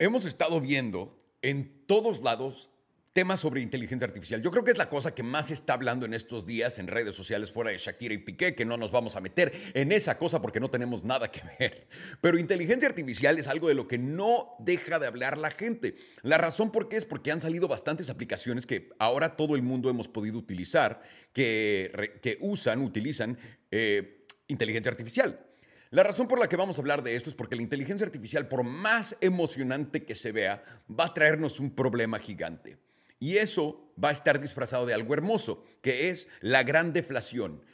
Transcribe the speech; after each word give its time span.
hemos 0.00 0.24
estado 0.24 0.60
viendo 0.60 1.16
en 1.42 1.86
todos 1.86 2.22
lados 2.22 2.70
temas 3.12 3.40
sobre 3.40 3.60
inteligencia 3.60 4.06
artificial. 4.06 4.40
Yo 4.40 4.50
creo 4.50 4.62
que 4.62 4.70
es 4.70 4.78
la 4.78 4.88
cosa 4.88 5.14
que 5.14 5.22
más 5.22 5.48
se 5.48 5.54
está 5.54 5.74
hablando 5.74 6.06
en 6.06 6.14
estos 6.14 6.46
días 6.46 6.78
en 6.78 6.86
redes 6.86 7.14
sociales 7.14 7.50
fuera 7.50 7.70
de 7.70 7.76
Shakira 7.76 8.14
y 8.14 8.18
Piqué, 8.18 8.54
que 8.54 8.64
no 8.64 8.76
nos 8.76 8.92
vamos 8.92 9.16
a 9.16 9.20
meter 9.20 9.72
en 9.74 9.90
esa 9.92 10.16
cosa 10.16 10.40
porque 10.40 10.60
no 10.60 10.70
tenemos 10.70 11.04
nada 11.04 11.30
que 11.30 11.42
ver. 11.58 11.88
Pero 12.20 12.38
inteligencia 12.38 12.88
artificial 12.88 13.38
es 13.38 13.48
algo 13.48 13.68
de 13.68 13.74
lo 13.74 13.88
que 13.88 13.98
no 13.98 14.54
deja 14.60 14.98
de 14.98 15.06
hablar 15.06 15.38
la 15.38 15.50
gente. 15.50 15.96
La 16.22 16.38
razón 16.38 16.70
por 16.70 16.88
qué 16.88 16.96
es 16.96 17.04
porque 17.04 17.32
han 17.32 17.40
salido 17.40 17.66
bastantes 17.68 18.10
aplicaciones 18.10 18.64
que 18.64 18.90
ahora 18.98 19.36
todo 19.36 19.56
el 19.56 19.62
mundo 19.62 19.90
hemos 19.90 20.08
podido 20.08 20.38
utilizar, 20.38 21.02
que, 21.32 22.38
usan, 22.40 22.80
utilizan 22.80 23.38
eh, 23.72 24.24
inteligencia 24.46 24.90
artificial. 24.90 25.49
La 25.92 26.04
razón 26.04 26.28
por 26.28 26.38
la 26.38 26.48
que 26.48 26.54
vamos 26.56 26.78
a 26.78 26.82
hablar 26.82 27.02
de 27.02 27.16
esto 27.16 27.30
es 27.30 27.34
porque 27.34 27.56
la 27.56 27.62
inteligencia 27.62 28.06
artificial, 28.06 28.46
por 28.46 28.62
más 28.62 29.16
emocionante 29.20 30.04
que 30.04 30.14
se 30.14 30.30
vea, 30.30 30.62
va 30.88 31.06
a 31.06 31.14
traernos 31.14 31.58
un 31.58 31.74
problema 31.74 32.20
gigante. 32.20 32.78
Y 33.18 33.38
eso 33.38 33.92
va 34.02 34.10
a 34.10 34.12
estar 34.12 34.40
disfrazado 34.40 34.86
de 34.86 34.94
algo 34.94 35.14
hermoso, 35.14 35.64
que 35.82 36.10
es 36.10 36.28
la 36.42 36.62
gran 36.62 36.92
deflación. 36.92 37.64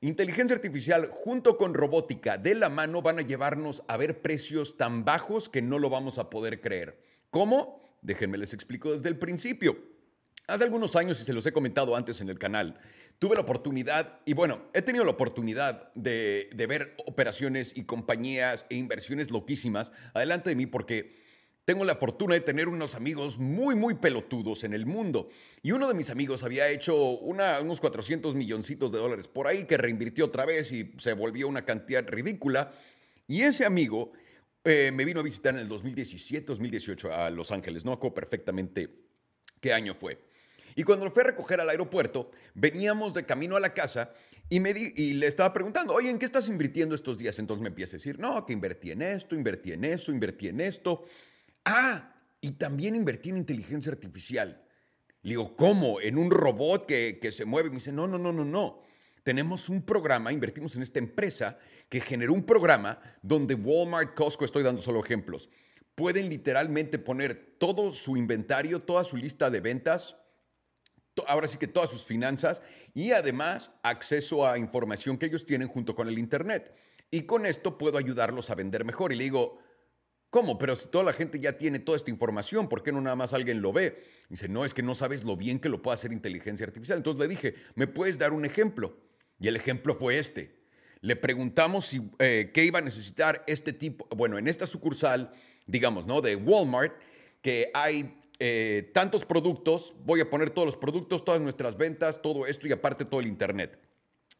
Inteligencia 0.00 0.56
artificial 0.56 1.10
junto 1.10 1.58
con 1.58 1.74
robótica 1.74 2.38
de 2.38 2.54
la 2.54 2.70
mano 2.70 3.02
van 3.02 3.18
a 3.18 3.22
llevarnos 3.22 3.82
a 3.88 3.98
ver 3.98 4.22
precios 4.22 4.78
tan 4.78 5.04
bajos 5.04 5.50
que 5.50 5.60
no 5.60 5.78
lo 5.78 5.90
vamos 5.90 6.16
a 6.16 6.30
poder 6.30 6.62
creer. 6.62 6.98
¿Cómo? 7.28 7.82
Déjenme 8.00 8.38
les 8.38 8.54
explico 8.54 8.92
desde 8.92 9.10
el 9.10 9.18
principio. 9.18 9.76
Hace 10.46 10.64
algunos 10.64 10.96
años, 10.96 11.20
y 11.20 11.24
se 11.24 11.32
los 11.32 11.44
he 11.44 11.52
comentado 11.52 11.94
antes 11.94 12.20
en 12.20 12.30
el 12.30 12.38
canal, 12.38 12.78
tuve 13.18 13.34
la 13.34 13.42
oportunidad, 13.42 14.20
y 14.24 14.34
bueno, 14.34 14.62
he 14.74 14.82
tenido 14.82 15.04
la 15.04 15.12
oportunidad 15.12 15.92
de, 15.94 16.48
ver 16.68 16.94
operaciones 17.06 17.72
y 17.74 17.84
compañías 17.84 18.66
e 18.68 18.76
inversiones 18.76 19.30
loquísimas 19.30 19.92
adelante 20.14 20.50
de 20.50 20.56
mí 20.56 20.66
porque 20.66 21.24
tengo 21.64 21.84
la 21.84 21.96
fortuna 21.96 22.34
de 22.34 22.40
tener 22.40 22.68
unos 22.68 22.94
amigos 22.94 23.38
muy, 23.38 23.74
muy 23.74 23.94
pelotudos 23.94 24.62
en 24.62 24.72
el 24.72 24.86
mundo. 24.86 25.30
Y 25.62 25.72
uno 25.72 25.88
de 25.88 25.94
mis 25.94 26.10
amigos 26.10 26.44
había 26.44 26.68
hecho 26.68 26.96
unos 26.96 27.80
400 27.80 28.36
milloncitos 28.36 28.92
de 28.92 28.98
dólares 28.98 29.26
por 29.26 29.48
ahí 29.48 29.64
que 29.64 29.76
reinvirtió 29.76 30.26
otra 30.26 30.44
vez 30.44 30.70
y 30.70 30.92
se 30.98 31.12
volvió 31.12 31.48
una 31.48 31.64
cantidad 31.64 32.06
ridícula. 32.06 32.72
Y 33.26 33.42
ese 33.42 33.64
amigo 33.64 34.12
eh, 34.62 34.92
me 34.94 35.04
vino 35.04 35.18
a 35.18 35.24
visitar 35.24 35.54
en 35.54 35.60
el 35.62 35.68
2017, 35.68 36.46
2018 36.46 37.12
a 37.12 37.30
Los 37.30 37.50
Ángeles. 37.50 37.84
No 37.84 37.92
acuerdo 37.92 38.14
perfectamente 38.14 38.88
qué 39.60 39.72
año 39.72 39.92
fue. 39.94 40.25
Y 40.76 40.84
cuando 40.84 41.06
lo 41.06 41.10
fui 41.10 41.22
a 41.22 41.24
recoger 41.24 41.58
al 41.58 41.70
aeropuerto, 41.70 42.30
veníamos 42.54 43.14
de 43.14 43.24
camino 43.24 43.56
a 43.56 43.60
la 43.60 43.72
casa 43.72 44.12
y, 44.50 44.60
me 44.60 44.70
y 44.70 45.14
le 45.14 45.26
estaba 45.26 45.52
preguntando, 45.52 45.94
oye, 45.94 46.10
¿en 46.10 46.18
qué 46.18 46.26
estás 46.26 46.48
invirtiendo 46.48 46.94
estos 46.94 47.16
días? 47.16 47.38
Entonces 47.38 47.62
me 47.62 47.68
empieza 47.68 47.96
a 47.96 47.98
decir, 47.98 48.18
no, 48.18 48.44
que 48.44 48.52
invertí 48.52 48.90
en 48.90 49.00
esto, 49.00 49.34
invertí 49.34 49.72
en 49.72 49.84
eso, 49.84 50.12
invertí 50.12 50.48
en 50.48 50.60
esto. 50.60 51.04
Ah, 51.64 52.14
y 52.42 52.52
también 52.52 52.94
invertí 52.94 53.30
en 53.30 53.38
inteligencia 53.38 53.90
artificial. 53.90 54.62
Le 55.22 55.30
digo, 55.30 55.56
¿cómo? 55.56 55.98
¿En 55.98 56.18
un 56.18 56.30
robot 56.30 56.84
que, 56.86 57.18
que 57.20 57.32
se 57.32 57.46
mueve? 57.46 57.70
Me 57.70 57.76
dice, 57.76 57.90
no, 57.90 58.06
no, 58.06 58.18
no, 58.18 58.30
no, 58.30 58.44
no. 58.44 58.82
Tenemos 59.22 59.70
un 59.70 59.80
programa, 59.82 60.30
invertimos 60.30 60.76
en 60.76 60.82
esta 60.82 60.98
empresa 60.98 61.58
que 61.88 62.02
generó 62.02 62.34
un 62.34 62.44
programa 62.44 63.00
donde 63.22 63.54
Walmart, 63.54 64.14
Costco, 64.14 64.44
estoy 64.44 64.62
dando 64.62 64.82
solo 64.82 65.02
ejemplos, 65.02 65.48
pueden 65.94 66.28
literalmente 66.28 66.98
poner 66.98 67.56
todo 67.58 67.92
su 67.92 68.16
inventario, 68.16 68.82
toda 68.82 69.02
su 69.02 69.16
lista 69.16 69.50
de 69.50 69.60
ventas, 69.60 70.16
ahora 71.26 71.48
sí 71.48 71.58
que 71.58 71.66
todas 71.66 71.90
sus 71.90 72.04
finanzas 72.04 72.62
y 72.94 73.12
además 73.12 73.70
acceso 73.82 74.46
a 74.46 74.58
información 74.58 75.18
que 75.18 75.26
ellos 75.26 75.44
tienen 75.44 75.68
junto 75.68 75.94
con 75.94 76.08
el 76.08 76.18
Internet. 76.18 76.74
Y 77.10 77.22
con 77.22 77.46
esto 77.46 77.78
puedo 77.78 77.98
ayudarlos 77.98 78.50
a 78.50 78.54
vender 78.54 78.84
mejor. 78.84 79.12
Y 79.12 79.16
le 79.16 79.24
digo, 79.24 79.58
¿cómo? 80.30 80.58
Pero 80.58 80.76
si 80.76 80.88
toda 80.88 81.04
la 81.04 81.12
gente 81.12 81.38
ya 81.38 81.56
tiene 81.56 81.78
toda 81.78 81.96
esta 81.96 82.10
información, 82.10 82.68
¿por 82.68 82.82
qué 82.82 82.92
no 82.92 83.00
nada 83.00 83.16
más 83.16 83.32
alguien 83.32 83.62
lo 83.62 83.72
ve? 83.72 84.02
dice, 84.28 84.48
no, 84.48 84.64
es 84.64 84.74
que 84.74 84.82
no 84.82 84.94
sabes 84.94 85.22
lo 85.22 85.36
bien 85.36 85.60
que 85.60 85.68
lo 85.68 85.82
puede 85.82 85.94
hacer 85.94 86.12
inteligencia 86.12 86.66
artificial. 86.66 86.98
Entonces 86.98 87.20
le 87.20 87.28
dije, 87.28 87.54
¿me 87.74 87.86
puedes 87.86 88.18
dar 88.18 88.32
un 88.32 88.44
ejemplo? 88.44 88.98
Y 89.38 89.48
el 89.48 89.56
ejemplo 89.56 89.94
fue 89.94 90.18
este. 90.18 90.56
Le 91.00 91.14
preguntamos 91.14 91.86
si, 91.86 92.10
eh, 92.18 92.50
qué 92.52 92.64
iba 92.64 92.80
a 92.80 92.82
necesitar 92.82 93.44
este 93.46 93.72
tipo, 93.72 94.08
bueno, 94.16 94.38
en 94.38 94.48
esta 94.48 94.66
sucursal, 94.66 95.32
digamos, 95.66 96.06
¿no? 96.06 96.20
De 96.20 96.34
Walmart, 96.34 96.94
que 97.42 97.70
hay 97.74 98.18
eh, 98.38 98.90
tantos 98.92 99.24
productos, 99.24 99.94
voy 100.04 100.20
a 100.20 100.28
poner 100.28 100.50
todos 100.50 100.66
los 100.66 100.76
productos, 100.76 101.24
todas 101.24 101.40
nuestras 101.40 101.76
ventas, 101.76 102.20
todo 102.20 102.46
esto 102.46 102.66
y 102.66 102.72
aparte 102.72 103.04
todo 103.04 103.20
el 103.20 103.26
Internet. 103.26 103.78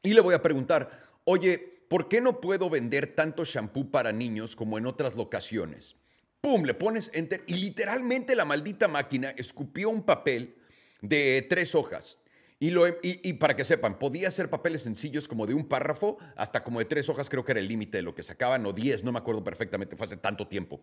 Y 0.03 0.15
le 0.15 0.21
voy 0.21 0.34
a 0.34 0.43
preguntar, 0.43 0.91
oye, 1.25 1.59
¿por 1.89 2.09
qué 2.09 2.21
no 2.21 2.41
puedo 2.41 2.69
vender 2.69 3.15
tanto 3.15 3.45
shampoo 3.45 3.91
para 3.91 4.12
niños 4.12 4.55
como 4.55 4.79
en 4.79 4.87
otras 4.87 5.15
locaciones? 5.15 5.97
Pum, 6.41 6.65
le 6.65 6.75
pones 6.75 7.11
enter 7.15 7.43
y 7.47 7.55
literalmente 7.55 8.37
la 8.37 8.45
maldita 8.45 8.87
máquina 8.87 9.31
escupió 9.31 9.89
un 9.89 10.03
papel 10.03 10.56
de 11.01 11.47
tres 11.49 11.75
hojas. 11.75 12.21
Y, 12.59 12.71
lo, 12.71 12.87
y, 13.03 13.33
para 13.35 13.55
que 13.55 13.65
sepan, 13.65 13.99
podía 13.99 14.31
ser 14.31 14.49
papeles 14.49 14.83
sencillos 14.83 15.29
como 15.29 15.47
de 15.47 15.53
un 15.53 15.69
párrafo 15.69 16.17
hasta 16.37 16.65
como 16.65 16.79
de 16.79 16.87
tres 16.87 17.09
hojas, 17.11 17.29
creo 17.29 17.45
que 17.45 17.53
era 17.53 17.61
el 17.61 17.69
límite 17.69 17.99
de 17.99 18.03
lo 18.03 18.15
que 18.15 18.23
sacaban, 18.23 18.65
o 18.65 18.73
diez, 18.73 19.05
no 19.05 19.12
me 19.12 19.19
acuerdo 19.19 19.45
perfectamente, 19.45 19.95
fue 19.95 20.06
hace 20.06 20.17
tanto 20.17 20.49
tiempo. 20.49 20.81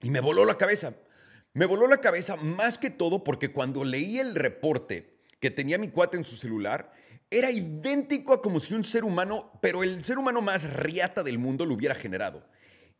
Y 0.00 0.10
me 0.10 0.20
voló 0.20 0.44
la 0.44 0.56
cabeza. 0.56 0.94
Me 1.58 1.66
voló 1.66 1.88
la 1.88 2.00
cabeza 2.00 2.36
más 2.36 2.78
que 2.78 2.88
todo 2.88 3.24
porque 3.24 3.50
cuando 3.50 3.84
leí 3.84 4.20
el 4.20 4.36
reporte 4.36 5.18
que 5.40 5.50
tenía 5.50 5.76
mi 5.76 5.88
cuate 5.88 6.16
en 6.16 6.22
su 6.22 6.36
celular, 6.36 6.92
era 7.32 7.50
idéntico 7.50 8.32
a 8.32 8.40
como 8.40 8.60
si 8.60 8.74
un 8.74 8.84
ser 8.84 9.02
humano, 9.02 9.50
pero 9.60 9.82
el 9.82 10.04
ser 10.04 10.18
humano 10.18 10.40
más 10.40 10.72
riata 10.72 11.24
del 11.24 11.40
mundo 11.40 11.66
lo 11.66 11.74
hubiera 11.74 11.96
generado. 11.96 12.46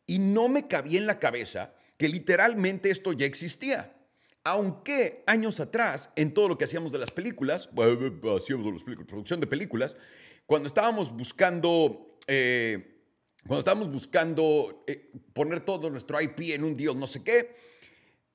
Y 0.07 0.19
no 0.19 0.49
me 0.49 0.67
cabía 0.67 0.99
en 0.99 1.07
la 1.07 1.21
cabeza 1.21 1.73
que 1.97 2.09
literalmente 2.09 2.91
esto 2.91 3.13
ya 3.13 3.27
existía. 3.27 3.97
Aunque 4.43 5.23
años 5.29 5.61
atrás, 5.61 6.11
en 6.17 6.35
todo 6.35 6.49
lo 6.49 6.59
que 6.59 6.65
hacíamos 6.65 6.91
de 6.91 6.99
las 6.99 7.13
películas, 7.13 7.69
hacíamos 7.69 8.85
de 8.85 9.05
producción 9.05 9.39
de 9.39 9.47
películas, 9.47 9.97
cuando 10.47 10.67
estábamos 10.67 11.17
buscando, 11.17 12.19
eh, 12.27 13.05
cuando 13.47 13.61
estábamos 13.61 13.89
buscando 13.89 14.83
eh, 14.89 15.13
poner 15.33 15.61
todo 15.61 15.91
nuestro 15.91 16.21
IP 16.21 16.41
en 16.55 16.65
un 16.65 16.77
deal, 16.77 16.99
no 16.99 17.07
sé 17.07 17.23
qué, 17.23 17.68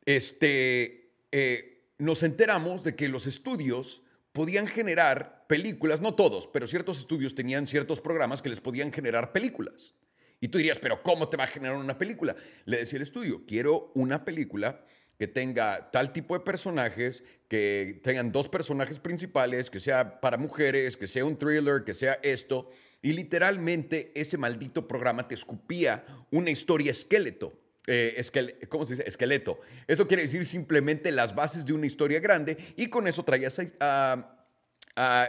este, 0.06 1.12
eh, 1.31 1.90
nos 1.97 2.24
enteramos 2.24 2.84
de 2.84 2.96
que 2.96 3.09
los 3.09 3.28
estudios 3.28 4.02
podían 4.31 4.68
generar 4.68 5.46
películas, 5.47 6.02
no 6.02 6.16
todos, 6.16 6.47
pero 6.47 6.68
ciertos 6.68 7.00
estudios 7.00 7.36
tenían 7.36 7.68
ciertos 7.68 8.02
programas 8.02 8.41
que 8.41 8.50
les 8.50 8.59
podían 8.59 8.91
generar 8.91 9.31
películas. 9.31 9.96
Y 10.41 10.50
tú 10.50 10.58
dirías, 10.58 10.80
pero 10.80 11.02
¿cómo 11.03 11.30
te 11.30 11.38
va 11.38 11.46
a 11.46 11.47
generar 11.47 11.78
una 11.78 11.97
película? 11.97 12.36
Le 12.66 12.78
decía 12.78 12.97
el 12.97 13.03
estudio, 13.03 13.44
quiero 13.47 13.91
una 13.96 14.25
película 14.25 14.84
que 15.18 15.28
tenga 15.28 15.90
tal 15.91 16.12
tipo 16.12 16.34
de 16.34 16.44
personajes, 16.44 17.24
que 17.47 18.02
tengan 18.03 18.31
dos 18.31 18.50
personajes 18.50 19.00
principales, 19.00 19.70
que 19.70 19.80
sea 19.80 20.20
para 20.20 20.38
mujeres, 20.38 20.97
que 20.97 21.08
sea 21.08 21.24
un 21.24 21.38
thriller, 21.38 21.84
que 21.85 21.94
sea 21.94 22.20
esto. 22.24 22.72
Y 23.02 23.14
literalmente 23.14 24.12
ese 24.16 24.38
maldito 24.38 24.88
programa 24.88 25.28
te 25.28 25.35
escupía 25.35 26.06
una 26.31 26.50
historia 26.50 26.91
esqueleto. 26.91 27.62
Eh, 27.88 28.22
¿cómo 28.70 28.86
se 28.86 28.94
dice? 28.94 29.08
Esqueleto. 29.08 29.60
Eso 29.88 30.08
quiere 30.08 30.24
decir 30.24 30.46
simplemente 30.46 31.12
las 31.12 31.36
bases 31.36 31.66
de 31.66 31.74
una 31.74 31.86
historia 31.86 32.20
grande 32.20 32.58
y 32.78 32.88
con 32.88 33.08
eso 33.08 33.24
traías 33.24 33.60
a, 33.80 34.30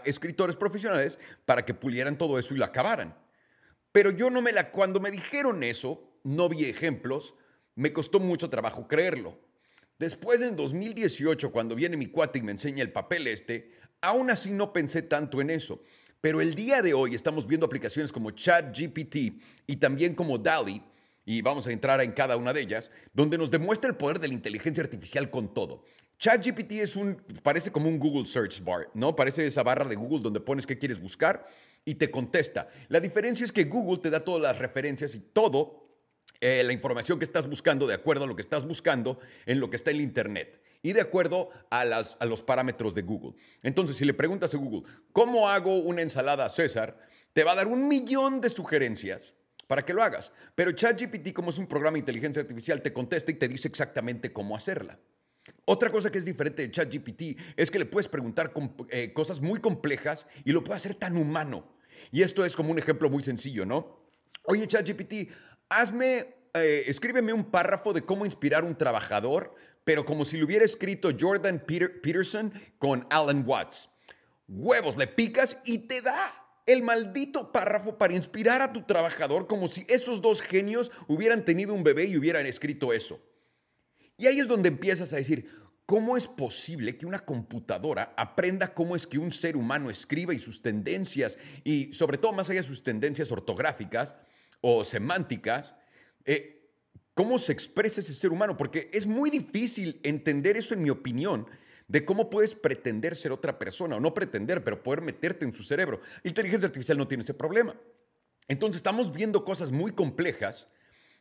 escritores 0.05 0.57
profesionales 0.57 1.19
para 1.47 1.65
que 1.65 1.73
pulieran 1.73 2.19
todo 2.19 2.39
eso 2.39 2.55
y 2.55 2.59
lo 2.59 2.65
acabaran. 2.65 3.17
Pero 3.93 4.11
yo 4.11 4.29
no 4.29 4.43
me 4.43 4.53
la, 4.53 4.71
cuando 4.71 5.01
me 5.01 5.11
dijeron 5.11 5.63
eso, 5.63 6.19
no 6.23 6.49
vi 6.49 6.67
ejemplos, 6.67 7.35
me 7.75 7.93
costó 7.93 8.21
mucho 8.21 8.51
trabajo 8.51 8.87
creerlo. 8.87 9.39
Después 9.99 10.43
en 10.43 10.55
2018, 10.55 11.51
cuando 11.51 11.75
viene 11.75 11.97
mi 11.97 12.07
cuate 12.07 12.41
y 12.41 12.43
me 12.43 12.53
enseña 12.53 12.83
el 12.83 12.93
papel 12.93 13.27
este, 13.27 13.73
aún 14.03 14.31
así 14.31 14.51
no 14.51 14.73
pensé 14.73 15.03
tanto 15.03 15.41
en 15.41 15.51
eso. 15.51 15.83
Pero 16.21 16.41
el 16.41 16.55
día 16.55 16.83
de 16.83 16.95
hoy 16.95 17.15
estamos 17.15 17.47
viendo 17.47 17.67
aplicaciones 17.67 18.13
como 18.13 18.31
ChatGPT 18.31 19.17
y 19.67 19.77
también 19.77 20.15
como 20.15 20.39
DALI, 20.39 20.83
y 21.25 21.43
vamos 21.43 21.67
a 21.67 21.73
entrar 21.73 22.01
en 22.03 22.13
cada 22.13 22.37
una 22.37 22.53
de 22.53 22.61
ellas, 22.61 22.91
donde 23.13 23.39
nos 23.39 23.51
demuestra 23.51 23.91
el 23.91 23.97
poder 23.97 24.21
de 24.21 24.29
la 24.29 24.35
inteligencia 24.35 24.83
artificial 24.83 25.31
con 25.31 25.53
todo. 25.53 25.85
ChatGPT 26.19 26.73
es 26.73 26.97
un, 26.97 27.17
parece 27.43 27.73
como 27.73 27.89
un 27.89 27.99
Google 27.99 28.27
Search 28.27 28.63
Bar, 28.63 28.89
¿no? 28.95 29.17
Parece 29.17 29.47
esa 29.47 29.63
barra 29.63 29.89
de 29.89 29.97
Google 29.97 30.21
donde 30.21 30.41
pones 30.41 30.67
qué 30.67 30.79
quieres 30.79 31.01
buscar 31.01 31.47
y 31.85 31.97
te 31.97 32.11
contesta. 32.11 32.69
La 32.89 33.01
diferencia 33.01 33.45
es 33.45 33.53
que 33.53 33.65
Google 33.65 33.99
te 33.99 34.11
da 34.11 34.21
todas 34.21 34.41
las 34.41 34.59
referencias 34.59 35.15
y 35.15 35.21
todo, 35.21 35.85
eh, 36.41 36.63
la 36.63 36.73
información 36.73 37.19
que 37.19 37.25
estás 37.25 37.49
buscando 37.49 37.87
de 37.87 37.95
acuerdo 37.95 38.25
a 38.25 38.27
lo 38.27 38.37
que 38.37 38.43
estás 38.43 38.67
buscando 38.67 39.19
en 39.47 39.61
lo 39.61 39.71
que 39.71 39.77
está 39.77 39.91
en 39.91 39.97
el 39.97 40.03
Internet 40.03 40.61
y 40.83 40.93
de 40.93 41.01
acuerdo 41.01 41.51
a, 41.71 41.85
las, 41.85 42.17
a 42.21 42.27
los 42.27 42.43
parámetros 42.43 42.95
de 42.95 43.03
Google. 43.03 43.35
Entonces, 43.63 43.97
si 43.97 44.05
le 44.05 44.15
preguntas 44.15 44.55
a 44.55 44.59
Google, 44.59 44.83
¿cómo 45.13 45.49
hago 45.49 45.79
una 45.79 46.03
ensalada 46.03 46.49
César? 46.49 46.99
Te 47.33 47.45
va 47.45 47.53
a 47.53 47.57
dar 47.57 47.67
un 47.67 47.89
millón 47.89 48.41
de 48.41 48.51
sugerencias 48.51 49.35
para 49.67 49.85
que 49.85 49.93
lo 49.93 50.03
hagas. 50.03 50.33
Pero 50.55 50.73
ChatGPT, 50.73 51.33
como 51.33 51.51
es 51.51 51.59
un 51.59 51.67
programa 51.67 51.95
de 51.95 52.01
inteligencia 52.01 52.43
artificial, 52.43 52.83
te 52.83 52.93
contesta 52.93 53.31
y 53.31 53.35
te 53.35 53.49
dice 53.49 53.69
exactamente 53.69 54.33
cómo 54.33 54.57
hacerla. 54.57 54.99
Otra 55.67 55.91
cosa 55.91 56.11
que 56.11 56.19
es 56.19 56.25
diferente 56.25 56.63
de 56.63 56.71
ChatGPT 56.71 57.39
es 57.57 57.71
que 57.71 57.79
le 57.79 57.87
puedes 57.87 58.09
preguntar 58.09 58.53
eh, 58.89 59.13
cosas 59.13 59.41
muy 59.41 59.61
complejas 59.61 60.27
y 60.45 60.53
lo 60.53 60.65
puede 60.65 60.77
hacer 60.77 60.95
tan 60.95 61.17
humano. 61.17 61.77
Y 62.11 62.23
esto 62.23 62.45
es 62.45 62.57
como 62.57 62.71
un 62.71 62.79
ejemplo 62.79 63.11
muy 63.11 63.23
sencillo, 63.23 63.65
¿no? 63.67 64.05
Oye, 64.45 64.67
ChatGPT, 64.67 65.31
hazme 65.69 66.35
eh, 66.57 66.85
escríbeme 66.87 67.33
un 67.33 67.51
párrafo 67.51 67.93
de 67.93 68.03
cómo 68.03 68.25
inspirar 68.25 68.63
un 68.63 68.79
trabajador, 68.79 69.57
pero 69.83 70.05
como 70.05 70.25
si 70.25 70.37
lo 70.37 70.47
hubiera 70.47 70.65
escrito 70.65 71.11
Jordan 71.19 71.59
Peterson 71.67 72.53
con 72.79 73.07
Alan 73.11 73.43
Watts. 73.45 73.89
Huevos, 74.47 74.97
le 74.97 75.09
picas 75.09 75.59
y 75.65 75.79
te 75.79 76.01
da 76.01 76.44
el 76.67 76.83
maldito 76.83 77.53
párrafo 77.53 77.99
para 77.99 78.15
inspirar 78.15 78.63
a 78.63 78.73
tu 78.73 78.83
trabajador 78.83 79.47
como 79.47 79.69
si 79.69 79.85
esos 79.89 80.23
dos 80.23 80.41
genios 80.41 80.91
hubieran 81.09 81.45
tenido 81.45 81.75
un 81.75 81.85
bebé 81.85 82.05
y 82.07 82.17
hubieran 82.17 82.47
escrito 82.47 82.93
eso. 82.93 83.21
Y 84.17 84.27
ahí 84.27 84.39
es 84.39 84.49
donde 84.49 84.69
empiezas 84.69 85.13
a 85.13 85.17
decir, 85.17 85.51
¿cómo 85.87 86.17
es 86.17 86.27
posible 86.27 86.97
que 86.97 87.07
una 87.07 87.21
computadora 87.21 88.15
aprenda 88.17 88.73
cómo 88.73 88.97
es 88.97 89.07
que 89.07 89.19
un 89.19 89.33
ser 89.33 89.57
humano 89.57 89.91
escribe 89.91 90.35
y 90.35 90.39
sus 90.39 90.63
tendencias, 90.63 91.37
y 91.65 91.93
sobre 91.93 92.19
todo 92.19 92.33
más 92.33 92.49
allá 92.49 92.61
de 92.61 92.67
sus 92.67 92.83
tendencias 92.83 93.31
ortográficas 93.31 94.15
o 94.61 94.85
semánticas, 94.85 95.75
eh, 96.25 96.71
cómo 97.13 97.39
se 97.39 97.53
expresa 97.53 98.01
ese 98.01 98.15
ser 98.15 98.31
humano? 98.31 98.57
Porque 98.57 98.89
es 98.93 99.07
muy 99.07 99.29
difícil 99.29 100.01
entender 100.03 100.57
eso, 100.57 100.73
en 100.73 100.83
mi 100.83 100.91
opinión, 100.91 101.47
de 101.89 102.05
cómo 102.05 102.31
puedes 102.31 102.55
pretender 102.55 103.17
ser 103.17 103.33
otra 103.33 103.59
persona, 103.59 103.97
o 103.97 104.01
no 104.01 104.15
pretender, 104.15 104.65
pero 104.65 104.83
poder 104.83 105.03
meterte 105.03 105.45
en 105.45 105.53
su 105.53 105.63
cerebro. 105.63 106.01
Inteligencia 106.23 106.67
artificial 106.67 106.99
no 106.99 107.09
tiene 107.09 107.23
ese 107.23 107.35
problema. 107.35 107.77
Entonces 108.49 108.77
estamos 108.77 109.13
viendo 109.13 109.45
cosas 109.45 109.73
muy 109.73 109.93
complejas 109.93 110.69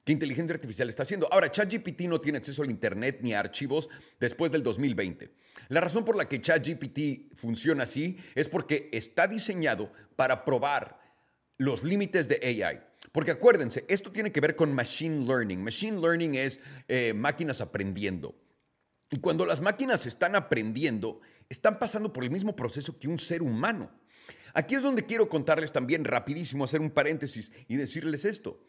que 0.03 0.11
inteligencia 0.11 0.53
artificial 0.53 0.89
está 0.89 1.03
haciendo. 1.03 1.31
Ahora, 1.31 1.51
ChatGPT 1.51 2.01
no 2.01 2.19
tiene 2.19 2.37
acceso 2.37 2.61
al 2.61 2.69
Internet 2.69 3.19
ni 3.21 3.33
a 3.33 3.39
archivos 3.39 3.89
después 4.19 4.51
del 4.51 4.63
2020. 4.63 5.31
La 5.69 5.79
razón 5.79 6.03
por 6.03 6.17
la 6.17 6.27
que 6.27 6.41
ChatGPT 6.41 7.35
funciona 7.35 7.83
así 7.83 8.17
es 8.35 8.49
porque 8.49 8.89
está 8.91 9.27
diseñado 9.27 9.91
para 10.15 10.43
probar 10.43 10.99
los 11.57 11.83
límites 11.83 12.27
de 12.27 12.39
AI. 12.43 12.81
Porque 13.13 13.31
acuérdense, 13.31 13.85
esto 13.87 14.11
tiene 14.11 14.31
que 14.31 14.41
ver 14.41 14.55
con 14.55 14.73
machine 14.73 15.25
learning. 15.25 15.63
Machine 15.63 15.99
learning 16.01 16.35
es 16.35 16.59
eh, 16.87 17.13
máquinas 17.13 17.61
aprendiendo. 17.61 18.35
Y 19.13 19.19
cuando 19.19 19.45
las 19.45 19.61
máquinas 19.61 20.07
están 20.07 20.35
aprendiendo, 20.35 21.21
están 21.47 21.77
pasando 21.77 22.11
por 22.11 22.23
el 22.23 22.31
mismo 22.31 22.55
proceso 22.55 22.97
que 22.97 23.07
un 23.07 23.19
ser 23.19 23.43
humano. 23.43 23.91
Aquí 24.55 24.73
es 24.73 24.81
donde 24.81 25.05
quiero 25.05 25.29
contarles 25.29 25.71
también 25.71 26.03
rapidísimo, 26.03 26.63
hacer 26.63 26.81
un 26.81 26.89
paréntesis 26.89 27.51
y 27.67 27.75
decirles 27.75 28.25
esto. 28.25 28.59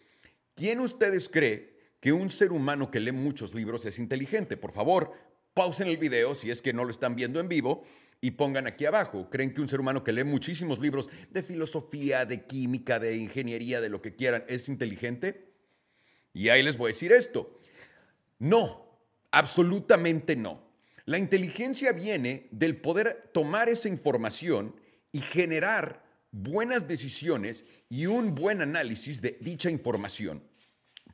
¿Quién 0.54 0.80
ustedes 0.80 1.30
cree 1.30 1.78
que 1.98 2.12
un 2.12 2.28
ser 2.28 2.52
humano 2.52 2.90
que 2.90 3.00
lee 3.00 3.12
muchos 3.12 3.54
libros 3.54 3.86
es 3.86 3.98
inteligente? 3.98 4.58
Por 4.58 4.72
favor, 4.72 5.14
pausen 5.54 5.88
el 5.88 5.96
video 5.96 6.34
si 6.34 6.50
es 6.50 6.60
que 6.60 6.74
no 6.74 6.84
lo 6.84 6.90
están 6.90 7.16
viendo 7.16 7.40
en 7.40 7.48
vivo 7.48 7.82
y 8.20 8.32
pongan 8.32 8.66
aquí 8.66 8.84
abajo. 8.84 9.30
¿Creen 9.30 9.54
que 9.54 9.62
un 9.62 9.68
ser 9.68 9.80
humano 9.80 10.04
que 10.04 10.12
lee 10.12 10.24
muchísimos 10.24 10.78
libros 10.78 11.08
de 11.30 11.42
filosofía, 11.42 12.26
de 12.26 12.44
química, 12.44 12.98
de 12.98 13.16
ingeniería, 13.16 13.80
de 13.80 13.88
lo 13.88 14.02
que 14.02 14.14
quieran, 14.14 14.44
es 14.46 14.68
inteligente? 14.68 15.54
Y 16.34 16.50
ahí 16.50 16.62
les 16.62 16.76
voy 16.76 16.90
a 16.90 16.92
decir 16.92 17.12
esto. 17.12 17.58
No, 18.38 18.83
Absolutamente 19.34 20.36
no. 20.36 20.62
La 21.06 21.18
inteligencia 21.18 21.90
viene 21.90 22.46
del 22.52 22.76
poder 22.76 23.30
tomar 23.32 23.68
esa 23.68 23.88
información 23.88 24.76
y 25.10 25.22
generar 25.22 26.04
buenas 26.30 26.86
decisiones 26.86 27.64
y 27.88 28.06
un 28.06 28.36
buen 28.36 28.62
análisis 28.62 29.20
de 29.20 29.36
dicha 29.40 29.70
información. 29.70 30.44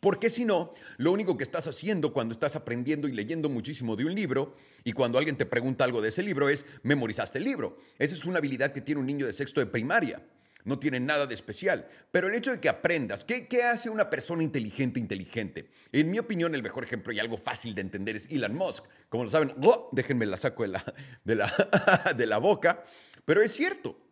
Porque 0.01 0.29
si 0.29 0.45
no, 0.45 0.75
lo 0.99 1.13
único 1.13 1.39
que 1.39 1.45
estás 1.45 1.67
haciendo 1.67 2.13
cuando 2.13 2.33
estás 2.33 2.57
aprendiendo 2.57 3.09
y 3.09 3.13
leyendo 3.13 3.49
muchísimo 3.49 3.97
de 3.97 4.05
un 4.05 4.15
libro 4.15 4.55
y 4.85 4.93
cuando 4.93 5.17
alguien 5.17 5.39
te 5.39 5.47
pregunta 5.47 5.85
algo 5.85 6.03
de 6.03 6.11
ese 6.11 6.23
libro 6.23 6.51
es, 6.51 6.67
memorizaste 6.83 7.39
el 7.39 7.45
libro. 7.45 7.79
Esa 7.99 8.15
es 8.15 8.27
una 8.27 8.39
habilidad 8.39 8.75
que 8.75 8.83
tiene 8.83 9.01
un 9.01 9.07
niño 9.07 9.25
de 9.25 9.33
sexto 9.33 9.61
de 9.61 9.67
primaria. 9.67 10.23
No 10.65 10.79
tiene 10.79 11.01
nada 11.01 11.27
de 11.27 11.35
especial. 11.35 11.87
Pero 12.11 12.29
el 12.29 12.35
hecho 12.35 12.51
de 12.51 12.61
que 12.61 12.69
aprendas, 12.69 13.25
¿qué, 13.25 13.47
¿qué, 13.49 13.63
hace 13.63 13.91
una 13.91 14.11
persona 14.11 14.43
inteligente 14.43 15.01
inteligente? 15.01 15.71
En 15.93 16.11
mi 16.11 16.19
opinión, 16.19 16.55
el 16.55 16.63
mejor 16.63 16.85
ejemplo 16.85 17.13
y 17.13 17.19
algo 17.19 17.37
fácil 17.37 17.75
de 17.75 17.83
entender 17.83 18.17
es 18.17 18.27
Elon 18.31 18.55
Musk. 18.55 18.85
Como 19.09 19.25
lo 19.25 19.31
saben, 19.31 19.55
¡oh! 19.63 19.89
déjenme 19.93 20.27
la 20.27 20.37
saco 20.37 20.63
de 20.63 20.69
la, 20.69 20.95
de 21.25 21.35
la, 21.35 22.13
de 22.17 22.27
la 22.27 22.39
boca. 22.39 22.85
Pero 23.25 23.43
es 23.43 23.53
cierto. 23.53 24.10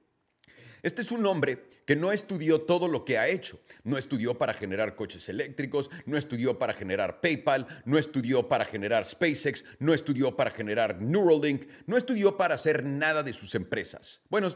Este 0.83 1.03
es 1.03 1.11
un 1.11 1.27
hombre 1.27 1.69
que 1.85 1.97
no 1.97 2.13
estudió 2.13 2.61
todo 2.61 2.87
lo 2.87 3.05
que 3.05 3.19
ha 3.19 3.29
hecho. 3.29 3.61
No 3.85 3.97
estudió 3.97 4.37
para 4.37 4.53
generar 4.53 4.95
coches 4.95 5.29
eléctricos, 5.29 5.91
no 6.07 6.19
estudió 6.19 6.59
para 6.59 6.75
generar 6.75 7.21
PayPal, 7.21 7.67
no 7.87 7.99
estudió 7.99 8.49
para 8.49 8.65
generar 8.65 9.05
SpaceX, 9.05 9.65
no 9.79 9.95
estudió 9.95 10.37
para 10.37 10.51
generar 10.51 11.01
Neuralink, 11.01 11.67
no 11.87 11.97
estudió 11.97 12.37
para 12.37 12.57
hacer 12.57 12.85
nada 12.85 13.23
de 13.23 13.33
sus 13.33 13.55
empresas. 13.55 14.21
Bueno, 14.29 14.49
eh, 14.49 14.53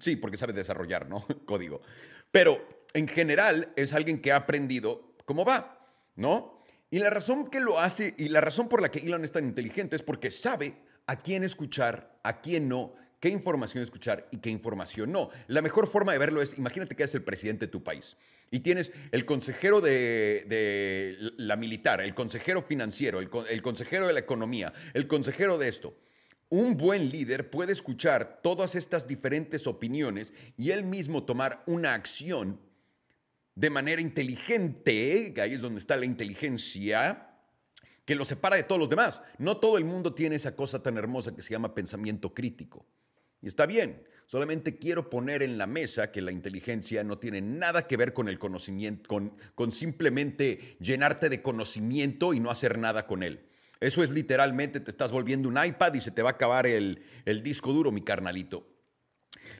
sí, 0.00 0.16
porque 0.16 0.36
sabe 0.36 0.52
desarrollar, 0.52 1.08
¿no? 1.08 1.26
Código. 1.46 1.80
Pero 2.30 2.84
en 2.92 3.06
general 3.06 3.72
es 3.76 3.92
alguien 3.92 4.20
que 4.20 4.32
ha 4.32 4.36
aprendido 4.36 5.14
cómo 5.24 5.44
va, 5.44 5.88
¿no? 6.16 6.64
Y 6.90 6.98
la 6.98 7.10
razón 7.10 7.50
que 7.50 7.60
lo 7.60 7.78
hace 7.80 8.14
y 8.18 8.28
la 8.28 8.40
razón 8.40 8.68
por 8.68 8.82
la 8.82 8.90
que 8.90 9.00
Elon 9.00 9.24
es 9.24 9.32
tan 9.32 9.46
inteligente 9.46 9.96
es 9.96 10.02
porque 10.02 10.30
sabe 10.30 10.76
a 11.06 11.20
quién 11.20 11.44
escuchar, 11.44 12.18
a 12.22 12.40
quién 12.40 12.68
no, 12.68 12.94
qué 13.24 13.30
información 13.30 13.82
escuchar 13.82 14.28
y 14.32 14.36
qué 14.36 14.50
información 14.50 15.10
no. 15.10 15.30
La 15.46 15.62
mejor 15.62 15.86
forma 15.86 16.12
de 16.12 16.18
verlo 16.18 16.42
es, 16.42 16.58
imagínate 16.58 16.94
que 16.94 17.04
eres 17.04 17.14
el 17.14 17.22
presidente 17.22 17.64
de 17.64 17.72
tu 17.72 17.82
país 17.82 18.18
y 18.50 18.60
tienes 18.60 18.92
el 19.12 19.24
consejero 19.24 19.80
de, 19.80 21.16
la 21.38 21.56
militar, 21.56 22.02
el 22.02 22.14
consejero 22.14 22.60
financiero, 22.60 23.20
el, 23.20 23.30
el 23.48 23.62
consejero 23.62 24.06
de 24.06 24.12
la 24.12 24.20
economía, 24.20 24.74
el 24.92 25.06
consejero 25.06 25.56
de 25.56 25.68
esto. 25.68 25.96
Un 26.50 26.76
buen 26.76 27.08
líder 27.08 27.48
puede 27.48 27.72
escuchar 27.72 28.40
todas 28.42 28.74
estas 28.74 29.08
diferentes 29.08 29.66
opiniones 29.66 30.34
y 30.58 30.72
él 30.72 30.84
mismo 30.84 31.22
tomar 31.22 31.62
una 31.64 31.94
acción 31.94 32.60
de 33.54 33.70
manera 33.70 34.02
inteligente, 34.02 35.32
ahí 35.40 35.54
es 35.54 35.62
donde 35.62 35.78
está 35.78 35.96
la 35.96 36.04
inteligencia, 36.04 37.30
que 38.04 38.16
lo 38.16 38.26
separa 38.26 38.56
de 38.56 38.64
todos 38.64 38.78
los 38.78 38.90
demás. 38.90 39.22
No 39.38 39.56
todo 39.56 39.78
el 39.78 39.86
mundo 39.86 40.12
tiene 40.12 40.36
esa 40.36 40.54
cosa 40.54 40.82
tan 40.82 40.98
hermosa 40.98 41.34
que 41.34 41.40
se 41.40 41.52
llama 41.52 41.74
pensamiento 41.74 42.34
crítico. 42.34 42.84
Y 43.44 43.48
está 43.48 43.66
bien, 43.66 44.02
solamente 44.24 44.78
quiero 44.78 45.10
poner 45.10 45.42
en 45.42 45.58
la 45.58 45.66
mesa 45.66 46.10
que 46.10 46.22
la 46.22 46.32
inteligencia 46.32 47.04
no 47.04 47.18
tiene 47.18 47.42
nada 47.42 47.86
que 47.86 47.98
ver 47.98 48.14
con 48.14 48.30
el 48.30 48.38
conocimiento, 48.38 49.20
con, 49.54 49.70
simplemente 49.70 50.78
llenarte 50.80 51.28
de 51.28 51.42
conocimiento 51.42 52.32
y 52.32 52.40
no 52.40 52.50
hacer 52.50 52.78
nada 52.78 53.06
con 53.06 53.22
él. 53.22 53.44
Eso 53.80 54.02
es 54.02 54.08
literalmente, 54.08 54.80
te 54.80 54.90
estás 54.90 55.12
volviendo 55.12 55.46
un 55.50 55.62
iPad 55.62 55.92
y 55.92 56.00
se 56.00 56.10
te 56.10 56.22
va 56.22 56.30
a 56.30 56.32
acabar 56.32 56.66
el, 56.66 57.02
el 57.26 57.42
disco 57.42 57.74
duro, 57.74 57.92
mi 57.92 58.00
carnalito. 58.00 58.66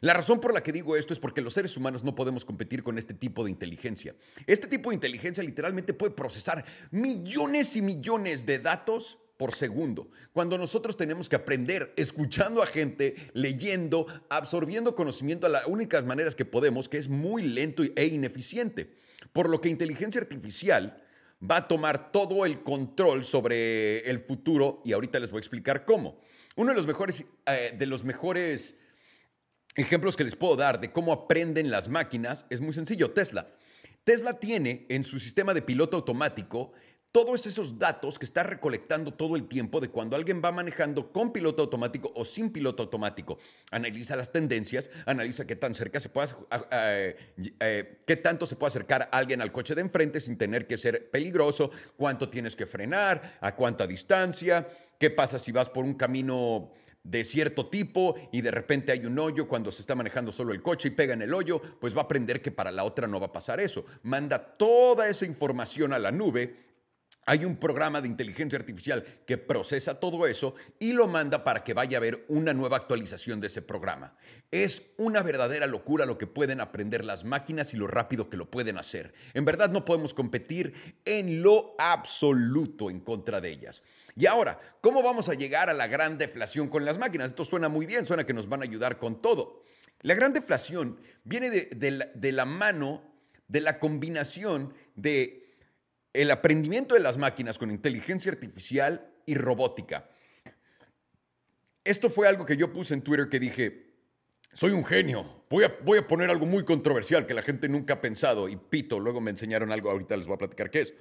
La 0.00 0.14
razón 0.14 0.40
por 0.40 0.54
la 0.54 0.62
que 0.62 0.72
digo 0.72 0.96
esto 0.96 1.12
es 1.12 1.19
porque 1.19 1.42
los 1.42 1.52
seres 1.52 1.76
humanos 1.76 2.04
no 2.04 2.14
podemos 2.14 2.46
competir 2.46 2.82
con 2.82 2.96
este 2.96 3.12
tipo 3.12 3.44
de 3.44 3.50
inteligencia. 3.50 4.16
Este 4.46 4.66
tipo 4.66 4.88
de 4.88 4.94
inteligencia 4.94 5.44
literalmente 5.44 5.92
puede 5.92 6.14
procesar 6.14 6.64
millones 6.90 7.76
y 7.76 7.82
millones 7.82 8.46
de 8.46 8.60
datos 8.60 9.19
por 9.36 9.54
segundo. 9.54 10.10
Cuando 10.32 10.58
nosotros 10.58 10.96
tenemos 10.96 11.29
que 11.29 11.36
aprender 11.36 11.93
escuchando 11.96 12.62
a 12.62 12.67
gente, 12.67 13.17
leyendo, 13.32 14.06
absorbiendo 14.29 14.94
conocimiento 14.94 15.46
a 15.46 15.50
las 15.50 15.67
únicas 15.67 16.05
maneras 16.05 16.34
que 16.34 16.44
podemos, 16.44 16.88
que 16.88 16.98
es 16.98 17.08
muy 17.08 17.43
lento 17.43 17.82
e 17.82 18.06
ineficiente. 18.06 18.94
Por 19.32 19.48
lo 19.48 19.60
que 19.60 19.69
inteligencia 19.69 20.20
artificial 20.20 21.03
va 21.43 21.56
a 21.56 21.69
tomar 21.69 22.12
todo 22.12 22.46
el 22.46 22.62
control 22.62 23.24
sobre 23.24 24.08
el 24.08 24.20
futuro 24.20 24.81
y 24.84 24.93
ahorita 24.93 25.19
les 25.19 25.31
voy 25.31 25.38
a 25.38 25.41
explicar 25.41 25.84
cómo. 25.84 26.20
Uno 26.56 26.70
de 26.70 26.76
los 26.76 26.86
mejores, 26.86 27.24
eh, 27.46 27.74
de 27.76 27.86
los 27.86 28.05
mejores 28.05 28.76
ejemplos 29.74 30.17
que 30.17 30.24
les 30.24 30.36
puedo 30.36 30.56
dar 30.56 30.81
de 30.81 30.93
cómo 30.93 31.12
aprenden 31.12 31.70
las 31.70 31.88
máquinas 31.88 32.46
es 32.50 32.60
muy 32.60 32.72
sencillo, 32.72 33.10
Tesla. 33.10 33.48
Tesla 34.05 34.38
tiene 34.38 34.86
en 34.88 35.03
su 35.03 35.19
sistema 35.19 35.55
de 35.55 35.62
piloto 35.62 35.96
automático 35.96 36.72
todos 37.14 37.46
esos 37.46 37.78
datos 37.78 38.18
que 38.18 38.24
está 38.24 38.42
recolectando 38.42 39.14
todo 39.14 39.36
el 39.36 39.46
tiempo 39.46 39.78
de 39.78 39.88
cuando 39.88 40.16
alguien 40.16 40.42
va 40.44 40.50
manejando 40.50 41.12
con 41.12 41.32
piloto 41.32 41.62
automático 41.62 42.10
o 42.16 42.24
sin 42.24 42.50
piloto 42.50 42.82
automático. 42.82 43.38
Analiza 43.70 44.16
las 44.16 44.32
tendencias, 44.32 44.90
analiza 45.06 45.46
qué 45.46 45.54
tan 45.54 45.76
cerca 45.76 46.00
se 46.00 46.08
puede, 46.08 46.30
eh, 46.72 47.16
eh, 47.60 48.00
qué 48.04 48.16
tanto 48.16 48.46
se 48.46 48.56
puede 48.56 48.70
acercar 48.70 49.08
alguien 49.12 49.40
al 49.40 49.52
coche 49.52 49.76
de 49.76 49.82
enfrente 49.82 50.18
sin 50.18 50.36
tener 50.36 50.66
que 50.66 50.76
ser 50.76 51.08
peligroso, 51.08 51.70
cuánto 51.96 52.28
tienes 52.28 52.56
que 52.56 52.66
frenar, 52.66 53.38
a 53.40 53.54
cuánta 53.54 53.86
distancia, 53.86 54.66
qué 54.98 55.08
pasa 55.08 55.38
si 55.38 55.52
vas 55.52 55.70
por 55.70 55.84
un 55.84 55.94
camino 55.94 56.72
de 57.04 57.22
cierto 57.22 57.66
tipo 57.66 58.16
y 58.32 58.40
de 58.40 58.50
repente 58.50 58.90
hay 58.90 59.06
un 59.06 59.16
hoyo 59.20 59.46
cuando 59.46 59.70
se 59.70 59.82
está 59.82 59.94
manejando 59.94 60.32
solo 60.32 60.52
el 60.52 60.62
coche 60.62 60.88
y 60.88 60.90
pega 60.90 61.14
en 61.14 61.22
el 61.22 61.32
hoyo, 61.32 61.62
pues 61.78 61.94
va 61.94 62.00
a 62.00 62.04
aprender 62.06 62.42
que 62.42 62.50
para 62.50 62.72
la 62.72 62.82
otra 62.82 63.06
no 63.06 63.20
va 63.20 63.26
a 63.26 63.32
pasar 63.32 63.60
eso. 63.60 63.84
Manda 64.02 64.56
toda 64.56 65.08
esa 65.08 65.24
información 65.26 65.92
a 65.92 66.00
la 66.00 66.10
nube 66.10 66.73
hay 67.26 67.44
un 67.44 67.56
programa 67.56 68.00
de 68.00 68.08
inteligencia 68.08 68.58
artificial 68.58 69.04
que 69.26 69.38
procesa 69.38 70.00
todo 70.00 70.26
eso 70.26 70.54
y 70.78 70.93
lo 70.93 71.08
manda 71.08 71.44
para 71.44 71.64
que 71.64 71.74
vaya 71.74 71.96
a 71.96 72.00
haber 72.00 72.24
una 72.28 72.52
nueva 72.52 72.76
actualización 72.76 73.40
de 73.40 73.46
ese 73.46 73.62
programa. 73.62 74.16
Es 74.50 74.82
una 74.96 75.22
verdadera 75.22 75.66
locura 75.66 76.06
lo 76.06 76.19
que 76.19 76.26
pueden 76.26 76.60
aprender 76.60 77.04
las 77.04 77.24
máquinas 77.24 77.74
y 77.74 77.76
lo 77.76 77.86
rápido 77.86 78.28
que 78.28 78.36
lo 78.36 78.50
pueden 78.50 78.78
hacer. 78.78 79.14
En 79.32 79.44
verdad 79.44 79.70
no 79.70 79.84
podemos 79.84 80.14
competir 80.14 80.96
en 81.04 81.43
lo 81.43 81.74
absoluto 81.78 82.90
en 82.90 83.00
contra 83.00 83.40
de 83.40 83.50
ellas. 83.50 83.82
Y 84.16 84.26
ahora, 84.26 84.60
¿cómo 84.81 85.02
vamos 85.02 85.28
a 85.28 85.34
llegar 85.34 85.69
a 85.70 85.74
la 85.74 85.86
gran 85.86 86.19
deflación 86.19 86.69
con 86.69 86.84
las 86.84 86.98
máquinas? 86.98 87.28
Esto 87.28 87.44
suena 87.44 87.69
muy 87.69 87.86
bien, 87.86 88.06
suena 88.06 88.24
que 88.24 88.34
nos 88.34 88.48
van 88.48 88.60
a 88.60 88.64
ayudar 88.64 88.98
con 88.98 89.20
todo. 89.20 89.64
La 90.02 90.14
gran 90.14 90.32
deflación 90.32 91.00
viene 91.24 91.50
de, 91.50 92.10
de 92.14 92.32
la 92.32 92.44
mano 92.44 93.02
de 93.48 93.60
la 93.60 93.78
combinación 93.78 94.74
de 94.94 95.44
el 96.14 96.30
aprendimiento 96.30 96.94
de 96.94 97.00
las 97.00 97.18
máquinas 97.18 97.58
con 97.58 97.70
inteligencia 97.70 98.32
artificial 98.32 99.12
y 99.26 99.34
robótica. 99.34 100.08
Esto 101.82 102.08
fue 102.08 102.26
algo 102.26 102.46
que 102.46 102.56
yo 102.56 102.72
puse 102.72 102.94
en 102.94 103.02
Twitter 103.02 103.28
que 103.28 103.40
dije, 103.40 103.94
soy 104.54 104.70
un 104.70 104.84
genio, 104.84 105.44
voy 105.50 105.64
a, 105.64 105.76
voy 105.82 105.98
a 105.98 106.06
poner 106.06 106.30
algo 106.30 106.46
muy 106.46 106.64
controversial 106.64 107.26
que 107.26 107.34
la 107.34 107.42
gente 107.42 107.68
nunca 107.68 107.94
ha 107.94 108.00
pensado 108.00 108.48
y 108.48 108.56
pito, 108.56 109.00
luego 109.00 109.20
me 109.20 109.32
enseñaron 109.32 109.72
algo, 109.72 109.90
ahorita 109.90 110.16
les 110.16 110.26
voy 110.26 110.36
a 110.36 110.38
platicar 110.38 110.70
qué 110.70 110.82
es. 110.82 110.94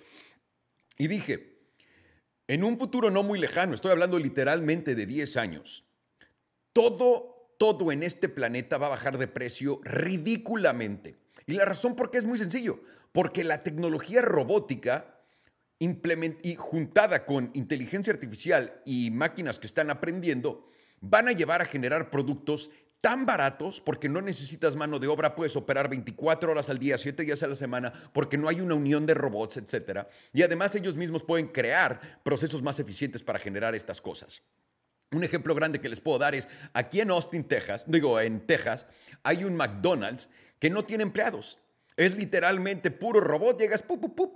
Y 0.97 1.07
dije, 1.07 1.59
en 2.47 2.63
un 2.63 2.77
futuro 2.77 3.11
no 3.11 3.23
muy 3.23 3.39
lejano, 3.39 3.75
estoy 3.75 3.91
hablando 3.91 4.17
literalmente 4.17 4.95
de 4.95 5.05
10 5.05 5.37
años, 5.37 5.85
todo, 6.73 7.55
todo 7.59 7.91
en 7.91 8.01
este 8.01 8.27
planeta 8.29 8.79
va 8.79 8.87
a 8.87 8.91
bajar 8.91 9.19
de 9.19 9.27
precio 9.27 9.79
ridículamente. 9.83 11.15
Y 11.45 11.53
la 11.53 11.65
razón 11.65 11.95
por 11.95 12.09
qué 12.09 12.17
es 12.17 12.25
muy 12.25 12.39
sencillo, 12.39 12.81
porque 13.13 13.45
la 13.45 13.63
tecnología 13.63 14.21
robótica 14.21 15.21
y 15.79 16.55
juntada 16.55 17.25
con 17.25 17.51
inteligencia 17.53 18.13
artificial 18.13 18.81
y 18.85 19.11
máquinas 19.11 19.59
que 19.59 19.67
están 19.67 19.89
aprendiendo, 19.89 20.69
van 21.01 21.27
a 21.27 21.33
llevar 21.33 21.61
a 21.61 21.65
generar 21.65 22.09
productos 22.09 22.69
tan 23.01 23.25
baratos 23.25 23.81
porque 23.81 24.07
no 24.07 24.21
necesitas 24.21 24.77
mano 24.77 24.97
de 24.97 25.09
obra, 25.09 25.35
puedes 25.35 25.57
operar 25.57 25.89
24 25.89 26.51
horas 26.51 26.69
al 26.69 26.79
día, 26.79 26.97
7 26.97 27.23
días 27.23 27.43
a 27.43 27.47
la 27.47 27.55
semana, 27.55 27.91
porque 28.13 28.37
no 28.37 28.47
hay 28.47 28.61
una 28.61 28.75
unión 28.75 29.05
de 29.05 29.13
robots, 29.13 29.57
etc. 29.57 30.07
Y 30.31 30.41
además 30.41 30.73
ellos 30.75 30.95
mismos 30.95 31.21
pueden 31.21 31.47
crear 31.47 32.21
procesos 32.23 32.61
más 32.61 32.79
eficientes 32.79 33.21
para 33.21 33.39
generar 33.39 33.75
estas 33.75 34.01
cosas. 34.01 34.41
Un 35.11 35.25
ejemplo 35.25 35.53
grande 35.53 35.81
que 35.81 35.89
les 35.89 35.99
puedo 35.99 36.17
dar 36.17 36.33
es 36.33 36.47
aquí 36.71 37.01
en 37.01 37.11
Austin, 37.11 37.43
Texas, 37.43 37.83
digo 37.87 38.19
en 38.21 38.47
Texas, 38.47 38.87
hay 39.21 39.43
un 39.43 39.57
McDonald's 39.57 40.29
que 40.59 40.69
no 40.69 40.85
tiene 40.85 41.03
empleados. 41.03 41.59
Es 41.95 42.15
literalmente 42.17 42.91
puro 42.91 43.19
robot, 43.19 43.59
llegas, 43.59 43.83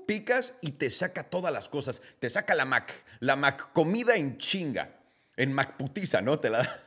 picas 0.06 0.54
y 0.62 0.72
te 0.72 0.90
saca 0.90 1.24
todas 1.24 1.52
las 1.52 1.70
cosas. 1.70 2.02
Te 2.20 2.30
saca 2.30 2.56
la 2.56 2.66
Mac, 2.66 2.94
la 3.20 3.36
Mac 3.36 3.72
comida 3.74 4.16
en 4.16 4.38
chinga, 4.38 5.00
en 5.36 5.54
Mac 5.54 5.78
putiza, 5.78 6.22
¿no? 6.22 6.40
Te 6.40 6.50
la 6.50 6.60
da. 6.60 6.84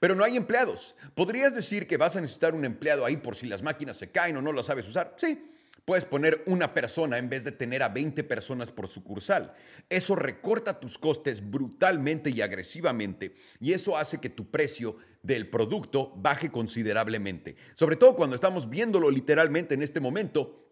Pero 0.00 0.14
no 0.14 0.24
hay 0.24 0.36
empleados. 0.36 0.94
¿Podrías 1.14 1.54
decir 1.54 1.86
que 1.86 1.96
vas 1.96 2.14
a 2.14 2.20
necesitar 2.20 2.54
un 2.54 2.64
empleado 2.64 3.04
ahí 3.04 3.16
por 3.16 3.34
si 3.34 3.46
las 3.46 3.62
máquinas 3.62 3.96
se 3.96 4.10
caen 4.10 4.36
o 4.36 4.42
no 4.42 4.52
las 4.52 4.66
sabes 4.66 4.86
usar? 4.86 5.14
Sí. 5.16 5.50
Puedes 5.88 6.04
poner 6.04 6.42
una 6.44 6.74
persona 6.74 7.16
en 7.16 7.30
vez 7.30 7.44
de 7.44 7.52
tener 7.52 7.82
a 7.82 7.88
20 7.88 8.22
personas 8.24 8.70
por 8.70 8.88
sucursal. 8.88 9.54
Eso 9.88 10.14
recorta 10.14 10.78
tus 10.78 10.98
costes 10.98 11.50
brutalmente 11.50 12.28
y 12.28 12.42
agresivamente 12.42 13.34
y 13.58 13.72
eso 13.72 13.96
hace 13.96 14.20
que 14.20 14.28
tu 14.28 14.50
precio 14.50 14.98
del 15.22 15.48
producto 15.48 16.12
baje 16.14 16.50
considerablemente. 16.50 17.56
Sobre 17.72 17.96
todo 17.96 18.16
cuando 18.16 18.36
estamos 18.36 18.68
viéndolo 18.68 19.10
literalmente 19.10 19.72
en 19.72 19.80
este 19.80 19.98
momento, 19.98 20.62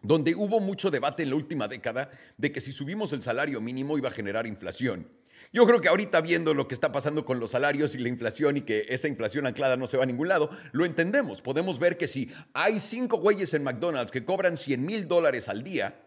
donde 0.00 0.34
hubo 0.34 0.58
mucho 0.58 0.90
debate 0.90 1.22
en 1.22 1.28
la 1.28 1.36
última 1.36 1.68
década 1.68 2.10
de 2.38 2.50
que 2.50 2.62
si 2.62 2.72
subimos 2.72 3.12
el 3.12 3.20
salario 3.20 3.60
mínimo 3.60 3.98
iba 3.98 4.08
a 4.08 4.12
generar 4.12 4.46
inflación. 4.46 5.06
Yo 5.52 5.66
creo 5.66 5.82
que 5.82 5.88
ahorita 5.88 6.22
viendo 6.22 6.54
lo 6.54 6.66
que 6.66 6.74
está 6.74 6.92
pasando 6.92 7.26
con 7.26 7.38
los 7.38 7.50
salarios 7.50 7.94
y 7.94 7.98
la 7.98 8.08
inflación 8.08 8.56
y 8.56 8.62
que 8.62 8.86
esa 8.88 9.06
inflación 9.06 9.46
anclada 9.46 9.76
no 9.76 9.86
se 9.86 9.98
va 9.98 10.04
a 10.04 10.06
ningún 10.06 10.28
lado, 10.28 10.50
lo 10.72 10.86
entendemos. 10.86 11.42
Podemos 11.42 11.78
ver 11.78 11.98
que 11.98 12.08
si 12.08 12.32
hay 12.54 12.80
cinco 12.80 13.18
güeyes 13.18 13.52
en 13.52 13.62
McDonald's 13.62 14.10
que 14.10 14.24
cobran 14.24 14.56
100 14.56 14.84
mil 14.84 15.06
dólares 15.06 15.50
al 15.50 15.62
día, 15.62 16.06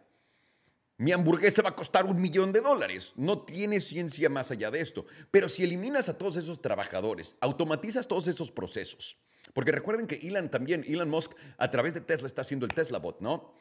mi 0.97 1.11
hamburguesa 1.11 1.61
va 1.61 1.69
a 1.69 1.75
costar 1.75 2.05
un 2.05 2.19
millón 2.19 2.53
de 2.53 2.61
dólares. 2.61 3.13
No 3.15 3.43
tiene 3.43 3.81
ciencia 3.81 4.29
más 4.29 4.49
allá 4.49 4.71
de 4.71 4.81
esto. 4.81 5.05
Pero 5.29 5.47
si 5.47 5.63
eliminas 5.63 6.09
a 6.09 6.17
todos 6.17 6.37
esos 6.37 6.59
trabajadores, 6.59 7.35
automatizas 7.39 8.07
todos 8.07 8.27
esos 8.27 8.51
procesos. 8.51 9.17
Porque 9.53 9.71
recuerden 9.71 10.07
que 10.07 10.15
Elon 10.27 10.49
también, 10.49 10.83
Elon 10.87 11.09
Musk, 11.09 11.33
a 11.57 11.69
través 11.69 11.93
de 11.93 12.01
Tesla 12.01 12.25
está 12.25 12.41
haciendo 12.41 12.65
el 12.65 12.73
Tesla 12.73 12.97
Bot, 12.97 13.21
¿no? 13.21 13.53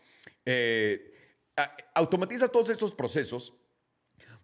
Eh, 0.46 1.12
automatiza 1.94 2.48
todos 2.48 2.70
esos 2.70 2.94
procesos 2.94 3.52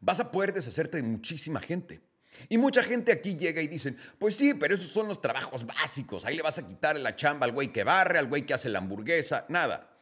vas 0.01 0.21
a 0.21 0.31
poder 0.31 0.53
deshacerte 0.53 0.97
de 0.97 1.03
muchísima 1.03 1.61
gente. 1.61 2.01
Y 2.49 2.59
mucha 2.59 2.83
gente 2.83 3.13
aquí 3.13 3.37
llega 3.37 3.61
y 3.61 3.67
dicen, 3.67 3.97
pues 4.19 4.35
sí, 4.35 4.55
pero 4.55 4.75
esos 4.75 4.91
son 4.91 5.09
los 5.09 5.21
trabajos 5.21 5.67
básicos. 5.67 6.25
Ahí 6.25 6.37
le 6.37 6.43
vas 6.43 6.59
a 6.59 6.67
quitar 6.67 6.99
la 6.99 7.15
chamba 7.15 7.45
al 7.45 7.53
güey 7.53 7.69
que 7.69 7.85
barre, 7.85 8.19
al 8.19 8.29
güey 8.29 8.47
que 8.47 8.55
hace 8.55 8.69
la 8.69 8.79
hamburguesa, 8.79 9.45
nada. 9.49 9.99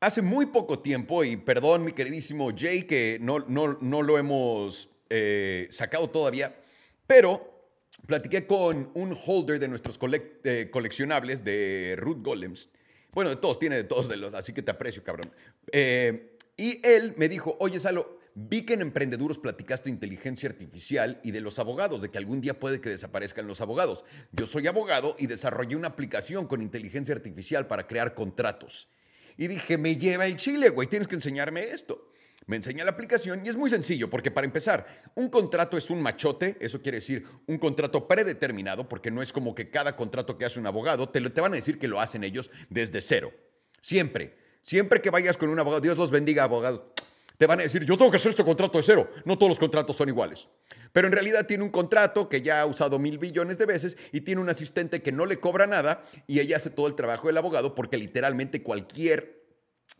Hace 0.00 0.22
muy 0.22 0.46
poco 0.46 0.80
tiempo, 0.80 1.24
y 1.24 1.36
perdón 1.36 1.84
mi 1.84 1.92
queridísimo 1.92 2.50
Jay 2.56 2.84
que 2.84 3.18
no, 3.20 3.40
no, 3.40 3.78
no 3.80 4.02
lo 4.02 4.18
hemos 4.18 4.90
eh, 5.10 5.66
sacado 5.70 6.08
todavía, 6.10 6.54
pero 7.06 7.70
platiqué 8.06 8.46
con 8.46 8.90
un 8.94 9.18
holder 9.26 9.58
de 9.58 9.68
nuestros 9.68 9.98
coleccionables 9.98 11.44
de 11.44 11.94
Root 11.98 12.22
Golems. 12.22 12.70
Bueno, 13.12 13.30
de 13.30 13.36
todos, 13.36 13.58
tiene 13.58 13.76
de 13.76 13.84
todos 13.84 14.08
de 14.08 14.16
los, 14.16 14.34
así 14.34 14.52
que 14.52 14.62
te 14.62 14.72
aprecio, 14.72 15.02
cabrón. 15.02 15.30
Eh, 15.72 16.36
y 16.56 16.86
él 16.86 17.14
me 17.16 17.28
dijo, 17.28 17.56
oye, 17.60 17.80
Salo, 17.80 18.18
Vi 18.36 18.62
que 18.62 18.74
en 18.74 18.82
Emprendeduros 18.82 19.38
platicaste 19.38 19.90
inteligencia 19.90 20.48
artificial 20.48 21.20
y 21.22 21.30
de 21.30 21.40
los 21.40 21.60
abogados, 21.60 22.02
de 22.02 22.10
que 22.10 22.18
algún 22.18 22.40
día 22.40 22.58
puede 22.58 22.80
que 22.80 22.90
desaparezcan 22.90 23.46
los 23.46 23.60
abogados. 23.60 24.04
Yo 24.32 24.46
soy 24.46 24.66
abogado 24.66 25.14
y 25.20 25.28
desarrollé 25.28 25.76
una 25.76 25.88
aplicación 25.88 26.48
con 26.48 26.60
inteligencia 26.60 27.14
artificial 27.14 27.68
para 27.68 27.86
crear 27.86 28.14
contratos. 28.14 28.88
Y 29.36 29.46
dije, 29.46 29.78
me 29.78 29.96
lleva 29.96 30.26
el 30.26 30.36
chile, 30.36 30.70
güey, 30.70 30.88
tienes 30.88 31.06
que 31.06 31.14
enseñarme 31.14 31.70
esto. 31.70 32.10
Me 32.46 32.56
enseña 32.56 32.84
la 32.84 32.90
aplicación 32.90 33.46
y 33.46 33.48
es 33.48 33.56
muy 33.56 33.70
sencillo, 33.70 34.10
porque 34.10 34.32
para 34.32 34.46
empezar, 34.46 35.12
un 35.14 35.28
contrato 35.28 35.76
es 35.76 35.88
un 35.88 36.02
machote, 36.02 36.56
eso 36.60 36.82
quiere 36.82 36.98
decir 36.98 37.24
un 37.46 37.58
contrato 37.58 38.08
predeterminado, 38.08 38.88
porque 38.88 39.12
no 39.12 39.22
es 39.22 39.32
como 39.32 39.54
que 39.54 39.70
cada 39.70 39.94
contrato 39.94 40.36
que 40.36 40.44
hace 40.44 40.58
un 40.58 40.66
abogado, 40.66 41.08
te, 41.08 41.20
te 41.30 41.40
van 41.40 41.52
a 41.52 41.56
decir 41.56 41.78
que 41.78 41.88
lo 41.88 42.00
hacen 42.00 42.24
ellos 42.24 42.50
desde 42.68 43.00
cero. 43.00 43.32
Siempre, 43.80 44.36
siempre 44.60 45.00
que 45.00 45.10
vayas 45.10 45.36
con 45.36 45.50
un 45.50 45.58
abogado, 45.58 45.80
Dios 45.80 45.96
los 45.96 46.10
bendiga, 46.10 46.42
abogado 46.42 46.93
te 47.36 47.46
van 47.46 47.60
a 47.60 47.64
decir, 47.64 47.84
yo 47.84 47.96
tengo 47.96 48.10
que 48.10 48.16
hacer 48.16 48.30
este 48.30 48.44
contrato 48.44 48.78
de 48.78 48.84
cero. 48.84 49.10
No 49.24 49.36
todos 49.36 49.50
los 49.50 49.58
contratos 49.58 49.96
son 49.96 50.08
iguales. 50.08 50.48
Pero 50.92 51.08
en 51.08 51.12
realidad 51.12 51.46
tiene 51.46 51.64
un 51.64 51.70
contrato 51.70 52.28
que 52.28 52.42
ya 52.42 52.60
ha 52.60 52.66
usado 52.66 52.98
mil 52.98 53.18
billones 53.18 53.58
de 53.58 53.66
veces 53.66 53.96
y 54.12 54.20
tiene 54.20 54.40
un 54.40 54.48
asistente 54.48 55.02
que 55.02 55.10
no 55.10 55.26
le 55.26 55.40
cobra 55.40 55.66
nada 55.66 56.04
y 56.26 56.40
ella 56.40 56.56
hace 56.56 56.70
todo 56.70 56.86
el 56.86 56.94
trabajo 56.94 57.26
del 57.26 57.36
abogado 57.36 57.74
porque 57.74 57.96
literalmente 57.96 58.62
cualquier 58.62 59.44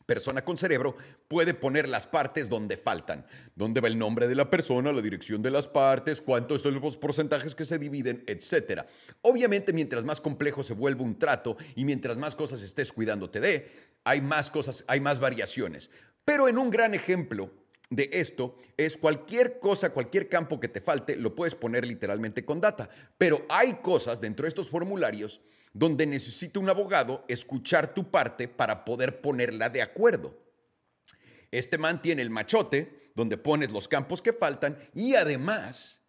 persona 0.07 0.45
con 0.45 0.57
cerebro 0.57 0.97
puede 1.29 1.55
poner 1.55 1.89
las 1.89 2.07
partes 2.07 2.49
donde 2.49 2.77
faltan. 2.77 3.27
Dónde 3.55 3.81
va 3.81 3.89
el 3.89 3.99
nombre 3.99 4.29
de 4.29 4.35
la 4.35 4.51
persona, 4.51 4.93
la 4.93 5.03
dirección 5.03 5.43
de 5.43 5.51
las 5.51 5.67
partes, 5.67 6.21
cuántos 6.21 6.63
son 6.63 6.81
los 6.81 6.97
porcentajes 6.97 7.55
que 7.55 7.65
se 7.65 7.79
dividen, 7.79 8.23
etc. 8.27 8.83
Obviamente, 9.23 9.73
mientras 9.73 10.05
más 10.05 10.21
complejo 10.21 10.63
se 10.63 10.75
vuelve 10.75 11.03
un 11.03 11.19
trato 11.19 11.57
y 11.75 11.85
mientras 11.85 12.17
más 12.17 12.37
cosas 12.37 12.63
estés 12.63 12.93
cuidándote 12.93 13.41
de, 13.41 13.71
hay 14.05 14.21
más 14.21 14.51
cosas, 14.51 14.85
hay 14.87 15.01
más 15.01 15.19
variaciones. 15.19 15.91
Pero 16.25 16.49
en 16.49 16.59
un 16.59 16.71
gran 16.71 16.95
ejemplo 16.95 17.51
de 17.91 18.09
esto 18.13 18.57
es 18.77 18.97
cualquier 18.97 19.59
cosa, 19.59 19.91
cualquier 19.91 20.29
campo 20.29 20.59
que 20.59 20.69
te 20.69 20.81
falte, 20.81 21.17
lo 21.17 21.35
puedes 21.35 21.55
poner 21.55 21.87
literalmente 21.87 22.45
con 22.45 22.61
data. 22.61 22.89
Pero 23.19 23.45
hay 23.49 23.75
cosas 23.75 24.21
dentro 24.21 24.45
de 24.45 24.49
estos 24.49 24.71
formularios 24.71 25.41
donde 25.73 26.07
necesita 26.07 26.61
un 26.61 26.69
abogado 26.69 27.25
escuchar 27.29 27.93
tu 27.93 28.11
parte 28.11 28.49
para 28.49 28.85
poder 28.85 29.21
ponerla 29.21 29.69
de 29.69 29.83
acuerdo. 29.83 30.39
Este 31.51 31.79
man 31.79 32.01
tiene 32.01 32.23
el 32.23 32.31
machote 32.31 33.11
donde 33.15 33.37
pones 33.37 33.71
los 33.71 33.87
campos 33.87 34.23
que 34.23 34.33
faltan 34.33 34.79
y 34.95 35.15
además, 35.15 36.01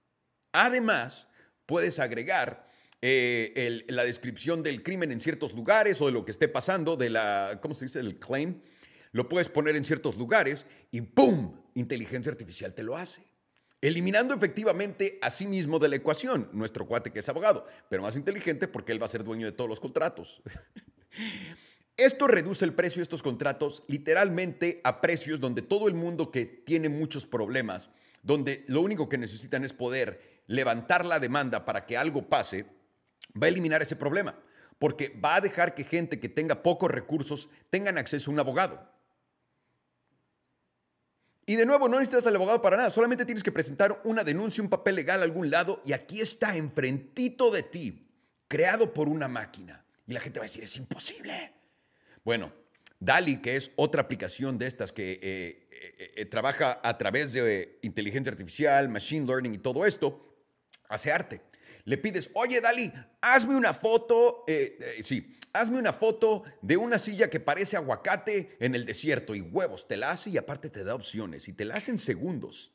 además, 0.52 1.28
puedes 1.66 2.00
agregar 2.00 2.68
eh, 3.02 3.84
la 3.88 4.04
descripción 4.04 4.64
del 4.64 4.82
crimen 4.82 5.12
en 5.12 5.20
ciertos 5.20 5.54
lugares 5.54 6.02
o 6.02 6.08
de 6.08 6.12
lo 6.12 6.26
que 6.26 6.32
esté 6.32 6.48
pasando, 6.48 6.96
de 6.96 7.10
la, 7.10 7.60
¿cómo 7.62 7.76
se 7.76 7.86
dice? 7.86 8.00
El 8.00 8.18
claim 8.18 8.62
lo 9.16 9.30
puedes 9.30 9.48
poner 9.48 9.78
en 9.78 9.86
ciertos 9.86 10.18
lugares 10.18 10.66
y 10.92 11.00
¡pum! 11.00 11.56
Inteligencia 11.74 12.30
artificial 12.30 12.74
te 12.74 12.84
lo 12.84 12.98
hace. 12.98 13.24
Eliminando 13.80 14.34
efectivamente 14.34 15.20
a 15.22 15.30
sí 15.30 15.48
mismo 15.48 15.80
de 15.80 15.88
la 15.88 15.96
ecuación, 15.96 16.50
nuestro 16.52 16.86
cuate 16.86 17.14
que 17.14 17.20
es 17.20 17.30
abogado, 17.30 17.66
pero 17.90 18.02
más 18.02 18.18
inteligente 18.18 18.68
porque 18.68 18.92
él 18.92 19.02
va 19.02 19.06
a 19.06 19.10
ser 19.10 19.24
dueño 19.24 19.46
de 19.46 19.54
todos 19.54 19.70
los 19.70 19.80
contratos. 19.80 20.42
Esto 21.96 22.28
reduce 22.28 22.66
el 22.66 22.74
precio 22.74 23.00
de 23.00 23.04
estos 23.04 23.24
contratos 23.24 23.84
literalmente 23.88 24.82
a 24.84 25.00
precios 25.00 25.40
donde 25.40 25.62
todo 25.62 25.88
el 25.88 25.94
mundo 25.94 26.30
que 26.30 26.46
tiene 26.46 26.90
muchos 26.90 27.26
problemas, 27.26 27.88
donde 28.22 28.66
lo 28.68 28.82
único 28.82 29.08
que 29.08 29.18
necesitan 29.18 29.64
es 29.64 29.72
poder 29.72 30.44
levantar 30.48 31.06
la 31.06 31.22
demanda 31.22 31.64
para 31.64 31.86
que 31.86 31.96
algo 31.96 32.28
pase, 32.28 32.66
va 33.42 33.46
a 33.46 33.50
eliminar 33.50 33.82
ese 33.82 33.96
problema, 33.96 34.38
porque 34.78 35.18
va 35.24 35.38
a 35.38 35.42
dejar 35.42 35.74
que 35.74 35.86
gente 35.86 36.20
que 36.20 36.28
tenga 36.28 36.64
pocos 36.64 36.92
recursos 36.92 37.48
tengan 37.70 37.98
acceso 37.98 38.30
a 38.30 38.34
un 38.34 38.42
abogado. 38.42 38.95
Y 41.46 41.56
de 41.56 41.66
nuevo, 41.66 41.88
no 41.88 42.00
necesitas 42.00 42.26
al 42.26 42.36
abogado 42.36 42.62
para 42.62 42.78
nada, 42.78 42.90
solamente 42.90 43.26
tienes 43.26 43.44
que 43.44 43.52
presentar 43.52 44.02
una 44.04 44.24
denuncia, 44.24 44.64
un 44.64 44.70
papel 44.70 44.96
legal 44.96 45.22
a 45.22 45.24
algún 45.24 45.52
lado 45.52 45.82
y 45.86 45.94
aquí 45.94 46.20
está, 46.20 46.56
enfrentito 46.56 47.52
de 47.52 47.62
ti, 47.62 48.08
creado 48.48 48.94
por 48.94 49.08
una 49.08 49.28
máquina. 49.28 49.86
Y 50.08 50.14
la 50.14 50.22
gente 50.22 50.40
va 50.40 50.46
a 50.46 50.48
decir, 50.48 50.64
es 50.64 50.76
imposible. 50.78 51.54
Bueno, 52.24 52.52
DALI, 53.00 53.42
que 53.42 53.56
es 53.56 53.72
otra 53.76 54.02
aplicación 54.02 54.58
de 54.58 54.66
estas 54.66 54.92
que 54.92 55.14
eh, 55.14 55.20
eh, 55.72 56.14
eh, 56.16 56.26
trabaja 56.26 56.80
a 56.84 56.98
través 56.98 57.34
de 57.34 57.78
inteligencia 57.84 58.32
artificial, 58.32 58.90
machine 58.90 59.28
learning 59.28 59.54
y 59.54 59.60
todo 59.60 59.86
esto, 59.86 60.36
hace 60.90 61.12
arte. 61.12 61.42
Le 61.84 62.00
pides, 62.00 62.32
oye, 62.34 62.60
Dali, 62.62 62.92
hazme 63.22 63.56
una 63.56 63.76
foto, 63.76 64.44
sí, 65.04 65.38
hazme 65.56 65.80
una 65.80 65.94
foto 65.94 66.44
de 66.62 66.78
una 66.78 67.00
silla 67.00 67.30
que 67.30 67.40
parece 67.40 67.78
aguacate 67.78 68.58
en 68.60 68.76
el 68.76 68.86
desierto 68.86 69.36
y 69.36 69.42
huevos, 69.42 69.88
te 69.88 69.98
la 69.98 70.12
hace 70.12 70.30
y 70.30 70.38
aparte 70.38 70.70
te 70.70 70.84
da 70.84 70.96
opciones 70.96 71.48
y 71.48 71.54
te 71.54 71.66
la 71.66 71.76
hace 71.76 71.92
en 71.92 72.00
segundos. 72.00 72.72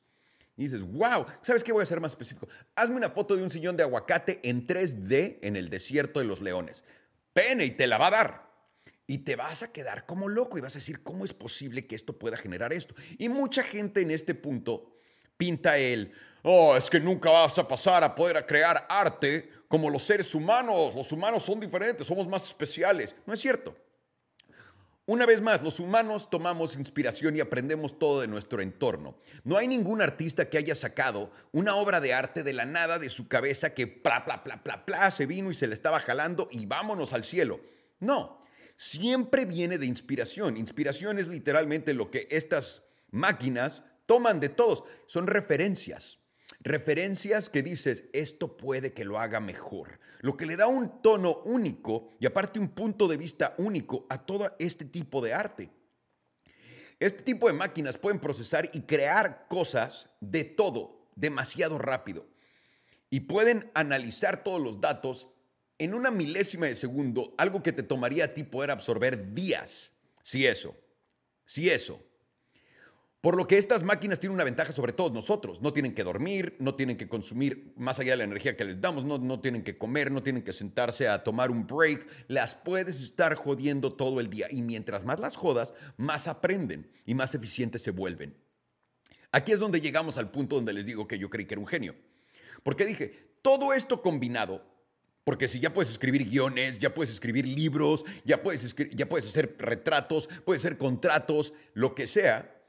Y 0.56 0.64
dices, 0.64 0.82
wow, 0.82 1.26
¿sabes 1.42 1.64
qué 1.64 1.72
voy 1.72 1.82
a 1.82 1.86
ser 1.86 2.00
más 2.00 2.12
específico? 2.12 2.48
Hazme 2.74 2.96
una 2.96 3.10
foto 3.10 3.36
de 3.36 3.42
un 3.42 3.50
sillón 3.50 3.76
de 3.76 3.82
aguacate 3.82 4.40
en 4.42 4.66
3D 4.66 5.38
en 5.42 5.56
el 5.56 5.70
desierto 5.70 6.20
de 6.20 6.26
los 6.26 6.40
leones. 6.40 6.84
Pene 7.32 7.64
y 7.64 7.70
te 7.70 7.86
la 7.86 7.98
va 7.98 8.08
a 8.08 8.10
dar. 8.10 8.50
Y 9.06 9.18
te 9.18 9.36
vas 9.36 9.62
a 9.62 9.72
quedar 9.72 10.06
como 10.06 10.28
loco 10.28 10.58
y 10.58 10.60
vas 10.60 10.76
a 10.76 10.78
decir, 10.78 11.02
¿cómo 11.02 11.24
es 11.24 11.32
posible 11.32 11.86
que 11.86 11.94
esto 11.94 12.18
pueda 12.18 12.36
generar 12.36 12.72
esto? 12.72 12.94
Y 13.18 13.28
mucha 13.28 13.62
gente 13.62 14.02
en 14.02 14.10
este 14.10 14.34
punto 14.34 14.96
pinta 15.36 15.78
el, 15.78 16.12
oh, 16.42 16.76
es 16.76 16.90
que 16.90 17.00
nunca 17.00 17.30
vas 17.30 17.58
a 17.58 17.66
pasar 17.66 18.04
a 18.04 18.14
poder 18.14 18.44
crear 18.46 18.86
arte 18.88 19.50
como 19.70 19.88
los 19.88 20.02
seres 20.02 20.34
humanos. 20.34 20.96
Los 20.96 21.12
humanos 21.12 21.44
son 21.44 21.60
diferentes, 21.60 22.04
somos 22.04 22.26
más 22.26 22.44
especiales. 22.44 23.14
No 23.24 23.32
es 23.32 23.40
cierto. 23.40 23.76
Una 25.06 25.26
vez 25.26 25.40
más, 25.40 25.62
los 25.62 25.78
humanos 25.78 26.28
tomamos 26.28 26.74
inspiración 26.76 27.36
y 27.36 27.40
aprendemos 27.40 27.96
todo 27.96 28.20
de 28.20 28.26
nuestro 28.26 28.62
entorno. 28.62 29.16
No 29.44 29.56
hay 29.56 29.68
ningún 29.68 30.02
artista 30.02 30.50
que 30.50 30.58
haya 30.58 30.74
sacado 30.74 31.30
una 31.52 31.76
obra 31.76 32.00
de 32.00 32.12
arte 32.12 32.42
de 32.42 32.52
la 32.52 32.64
nada 32.64 32.98
de 32.98 33.10
su 33.10 33.28
cabeza 33.28 33.72
que 33.72 33.86
pla, 33.86 34.24
pla, 34.24 34.42
pla, 34.42 34.60
pla, 34.64 34.84
pla, 34.84 35.10
se 35.12 35.26
vino 35.26 35.52
y 35.52 35.54
se 35.54 35.68
le 35.68 35.74
estaba 35.74 36.00
jalando 36.00 36.48
y 36.50 36.66
vámonos 36.66 37.12
al 37.12 37.22
cielo. 37.22 37.60
No, 38.00 38.42
siempre 38.76 39.44
viene 39.44 39.78
de 39.78 39.86
inspiración. 39.86 40.56
Inspiración 40.56 41.20
es 41.20 41.28
literalmente 41.28 41.94
lo 41.94 42.10
que 42.10 42.26
estas 42.30 42.82
máquinas 43.12 43.84
toman 44.06 44.40
de 44.40 44.48
todos. 44.48 44.82
Son 45.06 45.28
referencias. 45.28 46.19
Referencias 46.62 47.48
que 47.48 47.62
dices, 47.62 48.04
esto 48.12 48.56
puede 48.56 48.92
que 48.92 49.04
lo 49.04 49.18
haga 49.18 49.40
mejor. 49.40 49.98
Lo 50.20 50.36
que 50.36 50.44
le 50.44 50.56
da 50.56 50.66
un 50.66 51.00
tono 51.00 51.38
único 51.44 52.10
y 52.20 52.26
aparte 52.26 52.58
un 52.58 52.68
punto 52.68 53.08
de 53.08 53.16
vista 53.16 53.54
único 53.56 54.06
a 54.10 54.26
todo 54.26 54.54
este 54.58 54.84
tipo 54.84 55.22
de 55.22 55.32
arte. 55.32 55.70
Este 56.98 57.22
tipo 57.22 57.46
de 57.46 57.54
máquinas 57.54 57.96
pueden 57.96 58.20
procesar 58.20 58.68
y 58.74 58.82
crear 58.82 59.46
cosas 59.48 60.10
de 60.20 60.44
todo 60.44 61.08
demasiado 61.16 61.78
rápido. 61.78 62.26
Y 63.08 63.20
pueden 63.20 63.70
analizar 63.72 64.44
todos 64.44 64.60
los 64.60 64.82
datos 64.82 65.28
en 65.78 65.94
una 65.94 66.10
milésima 66.10 66.66
de 66.66 66.74
segundo, 66.74 67.34
algo 67.38 67.62
que 67.62 67.72
te 67.72 67.82
tomaría 67.82 68.26
a 68.26 68.34
ti 68.34 68.44
poder 68.44 68.70
absorber 68.70 69.32
días. 69.32 69.92
Si 70.22 70.46
eso, 70.46 70.76
si 71.46 71.70
eso. 71.70 72.04
Por 73.20 73.36
lo 73.36 73.46
que 73.46 73.58
estas 73.58 73.82
máquinas 73.82 74.18
tienen 74.18 74.34
una 74.34 74.44
ventaja 74.44 74.72
sobre 74.72 74.94
todos 74.94 75.12
nosotros. 75.12 75.60
No 75.60 75.74
tienen 75.74 75.94
que 75.94 76.04
dormir, 76.04 76.56
no 76.58 76.74
tienen 76.74 76.96
que 76.96 77.06
consumir 77.06 77.74
más 77.76 77.98
allá 77.98 78.12
de 78.12 78.16
la 78.16 78.24
energía 78.24 78.56
que 78.56 78.64
les 78.64 78.80
damos, 78.80 79.04
no, 79.04 79.18
no, 79.18 79.40
tienen 79.40 79.62
que 79.62 79.76
comer, 79.76 80.10
no 80.10 80.22
tienen 80.22 80.42
que 80.42 80.54
sentarse 80.54 81.06
a 81.06 81.22
tomar 81.22 81.50
un 81.50 81.66
break. 81.66 82.06
Las 82.28 82.54
puedes 82.54 82.98
estar 82.98 83.34
jodiendo 83.34 83.92
todo 83.92 84.20
el 84.20 84.30
día. 84.30 84.46
Y 84.50 84.62
mientras 84.62 85.04
más 85.04 85.20
las 85.20 85.36
jodas, 85.36 85.74
más 85.98 86.28
aprenden 86.28 86.90
y 87.04 87.14
más 87.14 87.34
eficientes 87.34 87.82
se 87.82 87.90
vuelven. 87.90 88.34
Aquí 89.32 89.52
es 89.52 89.60
donde 89.60 89.82
llegamos 89.82 90.16
al 90.16 90.30
punto 90.30 90.56
donde 90.56 90.72
les 90.72 90.86
digo 90.86 91.06
que 91.06 91.18
yo 91.18 91.28
creí 91.28 91.44
que 91.44 91.54
era 91.54 91.60
un 91.60 91.66
genio. 91.66 91.94
Porque 92.62 92.86
dije, 92.86 93.34
todo 93.42 93.74
esto 93.74 94.00
combinado 94.00 94.70
porque 95.24 95.48
si 95.48 95.60
ya 95.60 95.72
puedes 95.72 95.92
escribir 95.92 96.24
guiones, 96.24 96.78
ya 96.78 96.94
puedes 96.94 97.12
escribir 97.12 97.46
libros, 97.46 98.04
ya 98.24 98.42
puedes, 98.42 98.74
ya 98.90 99.08
puedes 99.08 99.26
hacer 99.26 99.54
retratos, 99.58 100.28
puedes 100.44 100.64
hacer 100.64 100.78
contratos, 100.78 101.52
lo 101.74 101.94
que 101.94 102.06
sea, 102.06 102.59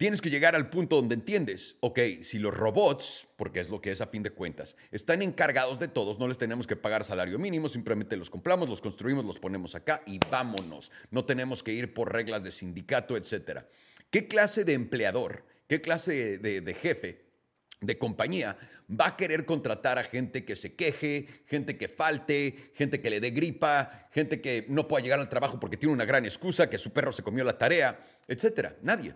tienes 0.00 0.22
que 0.22 0.30
llegar 0.30 0.56
al 0.56 0.70
punto 0.70 0.96
donde 0.96 1.14
entiendes, 1.14 1.76
ok, 1.80 1.98
si 2.22 2.38
los 2.38 2.56
robots, 2.56 3.28
porque 3.36 3.60
es 3.60 3.68
lo 3.68 3.82
que 3.82 3.90
es 3.90 4.00
a 4.00 4.06
fin 4.06 4.22
de 4.22 4.30
cuentas, 4.30 4.74
están 4.92 5.20
encargados 5.20 5.78
de 5.78 5.88
todos, 5.88 6.18
no 6.18 6.26
les 6.26 6.38
tenemos 6.38 6.66
que 6.66 6.74
pagar 6.74 7.04
salario 7.04 7.38
mínimo, 7.38 7.68
simplemente 7.68 8.16
los 8.16 8.30
compramos, 8.30 8.70
los 8.70 8.80
construimos, 8.80 9.26
los 9.26 9.38
ponemos 9.38 9.74
acá 9.74 10.02
y 10.06 10.18
vámonos. 10.30 10.90
No 11.10 11.26
tenemos 11.26 11.62
que 11.62 11.74
ir 11.74 11.92
por 11.92 12.14
reglas 12.14 12.42
de 12.42 12.50
sindicato, 12.50 13.14
etc. 13.14 13.66
¿Qué 14.08 14.26
clase 14.26 14.64
de 14.64 14.72
empleador, 14.72 15.44
qué 15.66 15.82
clase 15.82 16.38
de 16.38 16.74
jefe 16.74 17.26
de 17.82 17.98
compañía 17.98 18.56
va 18.90 19.08
a 19.08 19.16
querer 19.18 19.44
contratar 19.44 19.98
a 19.98 20.04
gente 20.04 20.46
que 20.46 20.56
se 20.56 20.76
queje, 20.76 21.26
gente 21.44 21.76
que 21.76 21.88
falte, 21.88 22.72
gente 22.72 23.02
que 23.02 23.10
le 23.10 23.20
dé 23.20 23.32
gripa, 23.32 24.08
gente 24.12 24.40
que 24.40 24.64
no 24.70 24.88
pueda 24.88 25.02
llegar 25.02 25.20
al 25.20 25.28
trabajo 25.28 25.60
porque 25.60 25.76
tiene 25.76 25.92
una 25.92 26.06
gran 26.06 26.24
excusa, 26.24 26.70
que 26.70 26.78
su 26.78 26.90
perro 26.90 27.12
se 27.12 27.22
comió 27.22 27.44
la 27.44 27.58
tarea, 27.58 28.02
etcétera. 28.26 28.78
Nadie. 28.80 29.14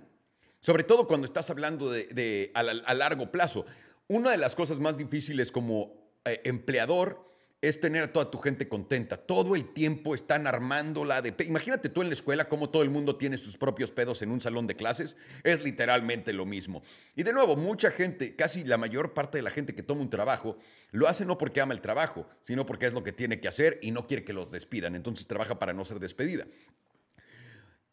Sobre 0.64 0.82
todo 0.82 1.06
cuando 1.06 1.26
estás 1.26 1.50
hablando 1.50 1.90
de, 1.90 2.50
a, 2.54 2.94
largo 2.94 3.30
plazo. 3.30 3.66
Una 4.08 4.30
de 4.30 4.38
las 4.38 4.56
cosas 4.56 4.78
más 4.78 4.96
difíciles 4.96 5.52
como 5.52 5.92
eh, 6.24 6.40
empleador 6.44 7.22
es 7.60 7.80
tener 7.80 8.04
a 8.04 8.12
toda 8.14 8.30
tu 8.30 8.38
gente 8.38 8.66
contenta. 8.66 9.18
Todo 9.18 9.56
el 9.56 9.74
tiempo 9.74 10.14
están 10.14 10.46
armándola 10.46 11.20
de... 11.20 11.34
Imagínate 11.46 11.90
tú 11.90 12.00
en 12.00 12.08
la 12.08 12.14
escuela 12.14 12.48
cómo 12.48 12.70
todo 12.70 12.82
el 12.82 12.88
mundo 12.88 13.16
tiene 13.16 13.36
sus 13.36 13.58
propios 13.58 13.90
pedos 13.90 14.22
en 14.22 14.30
un 14.30 14.40
salón 14.40 14.66
de 14.66 14.74
clases. 14.74 15.18
Es 15.42 15.62
literalmente 15.62 16.32
lo 16.32 16.46
mismo. 16.46 16.82
Y 17.14 17.24
de 17.24 17.34
nuevo, 17.34 17.56
mucha 17.56 17.90
gente, 17.90 18.34
casi 18.34 18.64
la 18.64 18.78
mayor 18.78 19.12
parte 19.12 19.36
de 19.36 19.42
la 19.42 19.50
gente 19.50 19.74
que 19.74 19.82
toma 19.82 20.00
un 20.00 20.08
trabajo, 20.08 20.56
lo 20.92 21.08
hace 21.08 21.26
no 21.26 21.36
porque 21.36 21.60
ama 21.60 21.74
el 21.74 21.82
trabajo, 21.82 22.26
sino 22.40 22.64
porque 22.64 22.86
es 22.86 22.94
lo 22.94 23.02
que 23.02 23.12
tiene 23.12 23.38
que 23.38 23.48
hacer 23.48 23.78
y 23.82 23.90
no 23.90 24.06
quiere 24.06 24.24
que 24.24 24.32
los 24.32 24.50
despidan. 24.50 24.94
Entonces 24.94 25.26
trabaja 25.26 25.58
para 25.58 25.74
no 25.74 25.84
ser 25.84 26.00
despedida. 26.00 26.46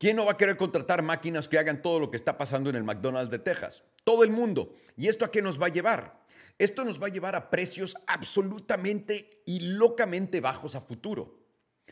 ¿Quién 0.01 0.15
no 0.15 0.25
va 0.25 0.31
a 0.31 0.37
querer 0.37 0.57
contratar 0.57 1.03
máquinas 1.03 1.47
que 1.47 1.59
hagan 1.59 1.83
todo 1.83 1.99
lo 1.99 2.09
que 2.09 2.17
está 2.17 2.35
pasando 2.35 2.71
en 2.71 2.75
el 2.75 2.83
McDonald's 2.83 3.29
de 3.29 3.37
Texas? 3.37 3.83
Todo 4.03 4.23
el 4.23 4.31
mundo. 4.31 4.73
¿Y 4.97 5.09
esto 5.09 5.25
a 5.25 5.29
qué 5.29 5.43
nos 5.43 5.61
va 5.61 5.67
a 5.67 5.69
llevar? 5.69 6.25
Esto 6.57 6.83
nos 6.83 6.99
va 6.99 7.05
a 7.05 7.11
llevar 7.11 7.35
a 7.35 7.51
precios 7.51 7.95
absolutamente 8.07 9.43
y 9.45 9.59
locamente 9.59 10.41
bajos 10.41 10.73
a 10.73 10.81
futuro. 10.81 11.37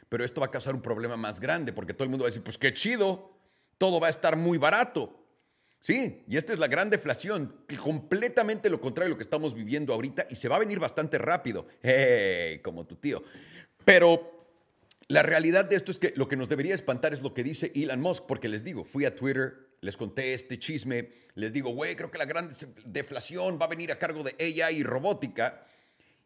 Pero 0.09 0.25
esto 0.25 0.41
va 0.41 0.47
a 0.47 0.49
causar 0.49 0.73
un 0.73 0.81
problema 0.81 1.17
más 1.17 1.39
grande 1.39 1.71
porque 1.71 1.93
todo 1.93 2.05
el 2.05 2.09
mundo 2.09 2.23
va 2.23 2.29
a 2.29 2.31
decir, 2.31 2.41
pues 2.41 2.57
qué 2.57 2.73
chido, 2.73 3.29
todo 3.77 3.99
va 3.99 4.07
a 4.07 4.09
estar 4.09 4.35
muy 4.35 4.57
barato. 4.57 5.27
Sí, 5.79 6.23
y 6.27 6.37
esta 6.37 6.51
es 6.51 6.57
la 6.57 6.67
gran 6.67 6.89
deflación, 6.89 7.63
completamente 7.79 8.71
lo 8.71 8.81
contrario 8.81 9.09
de 9.09 9.11
lo 9.11 9.17
que 9.17 9.23
estamos 9.23 9.53
viviendo 9.53 9.93
ahorita 9.93 10.25
y 10.31 10.35
se 10.35 10.47
va 10.47 10.55
a 10.55 10.59
venir 10.59 10.79
bastante 10.79 11.19
rápido. 11.19 11.67
¡Hey! 11.83 12.59
Como 12.63 12.87
tu 12.87 12.95
tío. 12.95 13.21
Pero 13.85 14.38
la 15.09 15.21
realidad 15.23 15.65
de 15.65 15.75
esto 15.75 15.91
es 15.91 15.99
que 15.99 16.13
lo 16.15 16.27
que 16.27 16.37
nos 16.37 16.47
debería 16.47 16.73
espantar 16.73 17.13
es 17.13 17.21
lo 17.21 17.33
que 17.33 17.43
dice 17.43 17.71
Elon 17.75 17.99
Musk, 17.99 18.25
porque 18.25 18.47
les 18.47 18.63
digo, 18.63 18.85
fui 18.85 19.05
a 19.05 19.15
Twitter 19.15 19.69
les 19.81 19.97
conté 19.97 20.33
este 20.33 20.59
chisme, 20.59 21.09
les 21.35 21.53
digo, 21.53 21.71
güey, 21.71 21.95
creo 21.95 22.11
que 22.11 22.17
la 22.17 22.25
gran 22.25 22.49
deflación 22.85 23.57
va 23.59 23.65
a 23.65 23.69
venir 23.69 23.91
a 23.91 23.99
cargo 23.99 24.23
de 24.23 24.35
AI 24.39 24.77
y 24.77 24.83
robótica. 24.83 25.65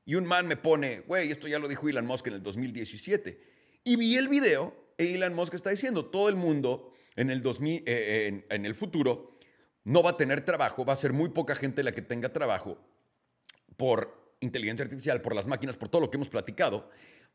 Y 0.06 0.16
un 0.16 0.26
man 0.26 0.48
me 0.48 0.58
pone, 0.58 1.02
güey, 1.02 1.32
esto 1.32 1.48
ya 1.48 1.60
lo 1.60 1.68
dijo 1.68 1.88
Elon 1.88 2.06
Musk 2.06 2.28
en 2.28 2.34
el 2.34 2.44
2017. 2.44 3.40
Y 3.84 3.96
vi 3.96 4.18
el 4.18 4.28
video, 4.28 4.76
e 4.98 5.14
Elon 5.14 5.34
Musk 5.34 5.54
está 5.54 5.70
diciendo, 5.70 6.06
todo 6.06 6.30
el 6.30 6.36
mundo 6.36 6.94
en 7.16 7.30
el, 7.30 7.42
2000, 7.42 7.84
eh, 7.86 8.46
en 8.50 8.66
el 8.66 8.76
futuro 8.76 9.38
no 9.84 10.02
va 10.02 10.12
a 10.12 10.18
tener 10.18 10.42
trabajo, 10.42 10.86
va 10.86 10.94
a 10.94 10.98
ser 10.98 11.14
muy 11.14 11.30
poca 11.30 11.56
gente 11.56 11.84
la 11.84 11.92
que 11.92 12.02
tenga 12.02 12.30
trabajo 12.34 12.78
por 13.78 14.36
inteligencia 14.40 14.84
artificial, 14.84 15.22
por 15.22 15.36
las 15.36 15.48
máquinas, 15.48 15.78
por 15.78 15.90
todo 15.90 16.02
lo 16.02 16.10
que 16.10 16.18
hemos 16.18 16.30
platicado, 16.30 16.90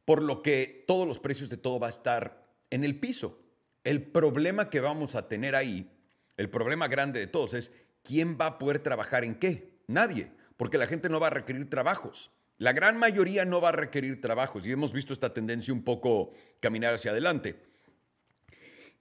por 0.08 0.22
lo 0.22 0.40
que 0.40 0.86
todos 0.86 1.06
los 1.06 1.18
precios 1.18 1.50
de 1.50 1.58
todo 1.58 1.78
va 1.78 1.88
a 1.88 1.90
estar 1.90 2.42
en 2.70 2.82
el 2.82 2.98
piso. 2.98 3.42
El 3.84 4.04
problema 4.04 4.70
que 4.70 4.80
vamos 4.80 5.14
a 5.14 5.28
tener 5.28 5.54
ahí 5.54 5.92
el 6.38 6.48
problema 6.48 6.88
grande 6.88 7.20
de 7.20 7.26
todos 7.26 7.52
es 7.52 7.72
quién 8.02 8.38
va 8.40 8.46
a 8.46 8.58
poder 8.58 8.78
trabajar 8.78 9.22
en 9.22 9.34
qué. 9.34 9.82
Nadie, 9.86 10.32
porque 10.56 10.78
la 10.78 10.86
gente 10.86 11.10
no 11.10 11.20
va 11.20 11.26
a 11.26 11.30
requerir 11.30 11.68
trabajos. 11.68 12.30
La 12.56 12.72
gran 12.72 12.96
mayoría 12.96 13.44
no 13.44 13.60
va 13.60 13.68
a 13.68 13.72
requerir 13.72 14.18
trabajos 14.22 14.66
y 14.66 14.72
hemos 14.72 14.94
visto 14.94 15.12
esta 15.12 15.34
tendencia 15.34 15.74
un 15.74 15.84
poco 15.84 16.32
caminar 16.60 16.94
hacia 16.94 17.10
adelante. 17.10 17.60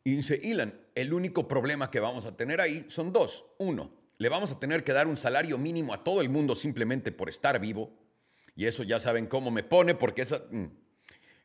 Y 0.04 0.18
dice 0.18 0.38
Ilan, 0.44 0.78
el 0.94 1.14
único 1.14 1.48
problema 1.48 1.90
que 1.90 2.02
vamos 2.02 2.26
a 2.26 2.36
tener 2.36 2.60
ahí 2.60 2.84
son 2.90 3.14
dos. 3.14 3.46
Uno, 3.60 3.94
le 4.18 4.28
vamos 4.28 4.52
a 4.52 4.60
tener 4.60 4.84
que 4.84 4.92
dar 4.92 5.08
un 5.08 5.16
salario 5.16 5.58
mínimo 5.58 5.94
a 5.94 6.04
todo 6.04 6.20
el 6.20 6.28
mundo 6.28 6.54
simplemente 6.54 7.14
por 7.14 7.30
estar 7.30 7.62
vivo. 7.62 7.98
Y 8.58 8.66
eso 8.66 8.84
ya 8.84 9.00
saben 9.00 9.28
cómo 9.28 9.52
me 9.52 9.64
pone, 9.64 9.96
porque 9.96 10.24
esa, 10.24 10.44
mm, 10.52 10.87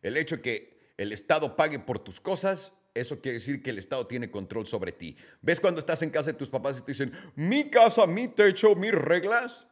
el 0.02 0.16
hecho 0.16 0.36
de 0.36 0.42
que 0.42 0.92
el 0.98 1.12
Estado 1.12 1.56
pague 1.56 1.78
por 1.78 1.98
tus 1.98 2.20
cosas 2.20 2.72
eso 2.94 3.20
quiere 3.20 3.38
decir 3.38 3.62
que 3.62 3.70
el 3.70 3.78
Estado 3.78 4.06
tiene 4.06 4.30
control 4.30 4.66
sobre 4.66 4.92
ti. 4.92 5.16
¿Ves 5.40 5.60
cuando 5.60 5.80
estás 5.80 6.02
en 6.02 6.10
casa 6.10 6.32
de 6.32 6.38
tus 6.38 6.50
papás 6.50 6.78
y 6.78 6.82
te 6.82 6.92
dicen, 6.92 7.12
mi 7.34 7.70
casa, 7.70 8.06
mi 8.06 8.28
techo, 8.28 8.74
mis 8.74 8.92
reglas? 8.92 9.66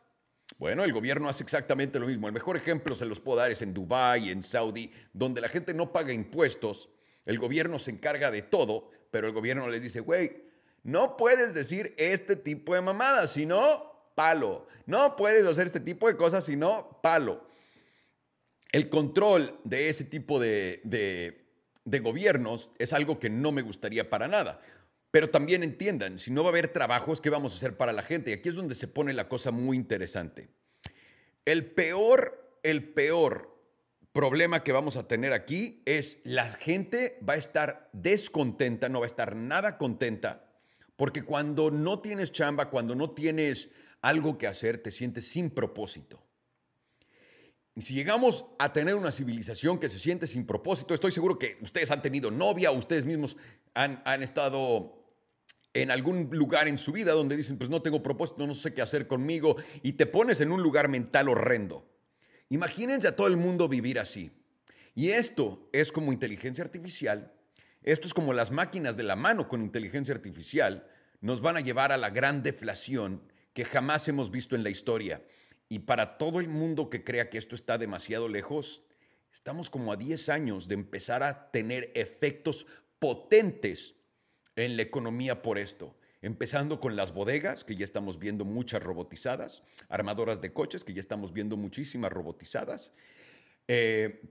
Bueno, 0.59 0.85
el 0.85 0.93
gobierno 0.93 1.29
hace 1.29 1.43
exactamente 1.43 1.99
lo 1.99 2.07
mismo. 2.07 2.27
El 2.27 2.33
mejor 2.33 2.57
ejemplo 2.57 2.95
se 2.95 3.05
los 3.05 3.21
puedo 3.21 3.39
dar 3.39 3.51
es 3.51 3.63
en 3.63 3.75
Dubái, 3.75 4.31
en 4.31 4.43
Saudi, 4.43 4.91
donde 5.13 5.41
la 5.41 5.49
gente 5.49 5.75
no 5.75 5.93
paga 5.93 6.13
impuestos. 6.13 6.89
El 7.27 7.39
gobierno 7.39 7.79
se 7.79 7.91
encarga 7.91 8.31
de 8.31 8.43
todo, 8.43 8.91
pero 9.11 9.27
el 9.27 9.35
gobierno 9.35 9.69
les 9.69 9.83
dice, 9.83 10.01
güey, 10.01 10.45
no 10.83 11.17
puedes 11.17 11.53
decir 11.53 11.95
este 11.99 12.37
tipo 12.37 12.75
de 12.75 12.81
mamadas, 12.81 13.33
sino 13.33 14.13
palo. 14.15 14.67
No 14.87 15.15
puedes 15.15 15.47
hacer 15.47 15.67
este 15.67 15.81
tipo 15.81 16.09
de 16.09 16.17
cosas, 16.17 16.45
sino 16.45 17.01
palo. 17.03 17.47
El 18.73 18.89
control 18.89 19.59
de 19.65 19.89
ese 19.89 20.05
tipo 20.05 20.39
de, 20.39 20.81
de 20.85 21.99
gobiernos 21.99 22.71
es 22.79 22.93
algo 22.93 23.19
que 23.19 23.31
no 23.31 23.53
me 23.53 23.63
gustaría 23.63 24.09
para 24.11 24.29
nada. 24.29 24.61
Pero 25.11 25.31
también 25.31 25.63
entiendan, 25.65 26.19
si 26.19 26.31
no 26.31 26.43
va 26.45 26.51
a 26.51 26.53
haber 26.53 26.69
trabajos, 26.69 27.21
¿qué 27.21 27.31
vamos 27.31 27.53
a 27.53 27.57
hacer 27.57 27.77
para 27.77 27.93
la 27.93 28.03
gente? 28.03 28.31
Y 28.31 28.35
aquí 28.35 28.49
es 28.49 28.55
donde 28.55 28.77
se 28.77 28.87
pone 28.87 29.13
la 29.13 29.29
cosa 29.29 29.51
muy 29.51 29.77
interesante. 29.77 30.51
El 31.45 31.67
peor 31.67 32.41
el 32.63 32.93
peor 32.93 33.57
problema 34.13 34.63
que 34.63 34.73
vamos 34.73 34.97
a 34.97 35.07
tener 35.07 35.33
aquí 35.33 35.83
es 35.85 36.19
la 36.25 36.51
gente 36.53 37.19
va 37.27 37.35
a 37.35 37.39
estar 37.39 37.89
descontenta, 37.93 38.89
no 38.89 39.01
va 39.01 39.07
a 39.07 39.09
estar 39.09 39.37
nada 39.37 39.79
contenta, 39.79 40.53
porque 40.97 41.23
cuando 41.23 41.71
no 41.71 42.01
tienes 42.01 42.33
chamba, 42.33 42.71
cuando 42.71 42.95
no 42.95 43.11
tienes 43.11 43.71
algo 44.03 44.39
que 44.39 44.47
hacer, 44.47 44.79
te 44.79 44.91
sientes 44.91 45.29
sin 45.29 45.51
propósito. 45.51 46.23
Si 47.77 47.95
llegamos 47.95 48.47
a 48.59 48.73
tener 48.73 48.95
una 48.95 49.13
civilización 49.13 49.79
que 49.79 49.89
se 49.89 49.99
siente 49.99 50.27
sin 50.27 50.45
propósito, 50.45 50.93
estoy 50.93 51.13
seguro 51.13 51.39
que 51.39 51.57
ustedes 51.63 51.91
han 51.91 52.03
tenido 52.03 52.31
novia, 52.31 52.71
ustedes 52.73 53.05
mismos 53.05 53.37
han, 53.75 54.03
han 54.05 54.23
estado 54.23 55.01
en 55.73 55.91
algún 55.91 56.29
lugar 56.33 56.69
en 56.69 56.79
su 56.79 56.93
vida 56.93 57.13
donde 57.13 57.37
dicen, 57.37 57.59
pues 57.59 57.71
no 57.71 57.81
tengo 57.81 58.03
propósito, 58.03 58.47
no 58.47 58.55
sé 58.55 58.75
qué 58.75 58.83
hacer 58.83 59.07
conmigo, 59.07 59.57
y 59.83 59.93
te 59.93 60.07
pones 60.07 60.41
en 60.41 60.51
un 60.51 60.63
lugar 60.63 60.89
mental 60.89 61.29
horrendo. 61.29 61.89
Imagínense 62.49 63.07
a 63.07 63.15
todo 63.15 63.29
el 63.29 63.37
mundo 63.37 63.69
vivir 63.69 64.01
así. 64.01 64.33
Y 64.95 65.11
esto 65.11 65.69
es 65.73 65.93
como 65.93 66.13
inteligencia 66.13 66.65
artificial, 66.65 67.33
esto 67.83 68.09
es 68.09 68.15
como 68.15 68.33
las 68.33 68.51
máquinas 68.51 68.97
de 68.97 69.05
la 69.05 69.17
mano 69.17 69.49
con 69.49 69.63
inteligencia 69.63 70.15
artificial, 70.15 70.87
nos 71.21 71.41
van 71.41 71.57
a 71.57 71.61
llevar 71.61 71.93
a 71.93 71.97
la 71.97 72.11
gran 72.11 72.43
deflación 72.43 73.23
que 73.55 73.65
jamás 73.65 74.09
hemos 74.09 74.31
visto 74.31 74.57
en 74.57 74.65
la 74.65 74.71
historia. 74.71 75.23
Y 75.73 75.79
para 75.79 76.19
todo 76.19 76.41
el 76.41 76.49
mundo 76.49 76.91
que 76.91 77.05
crea 77.05 77.31
que 77.31 77.39
esto 77.39 77.55
está 77.55 77.79
demasiado 77.79 78.29
lejos, 78.29 78.83
estamos 79.33 79.71
como 79.71 79.93
a 79.93 79.97
10 79.97 80.29
años 80.29 80.67
de 80.67 80.75
empezar 80.75 81.23
a 81.23 81.53
tener 81.53 81.93
efectos 81.95 82.67
potentes 82.99 83.95
en 84.57 84.77
la 84.77 84.83
economía 84.83 85.43
por 85.43 85.59
esto. 85.59 85.95
Empezando 86.23 86.81
con 86.81 86.97
las 86.97 87.15
bodegas, 87.15 87.63
que 87.63 87.77
ya 87.77 87.85
estamos 87.85 88.19
viendo 88.19 88.45
muchas 88.45 88.83
robotizadas, 88.83 89.63
armadoras 89.89 90.41
de 90.41 90.53
coches, 90.53 90.83
que 90.83 90.93
ya 90.93 91.01
estamos 91.01 91.33
viendo 91.33 91.57
muchísimas 91.57 92.13
robotizadas, 92.13 92.93
eh, 93.69 94.23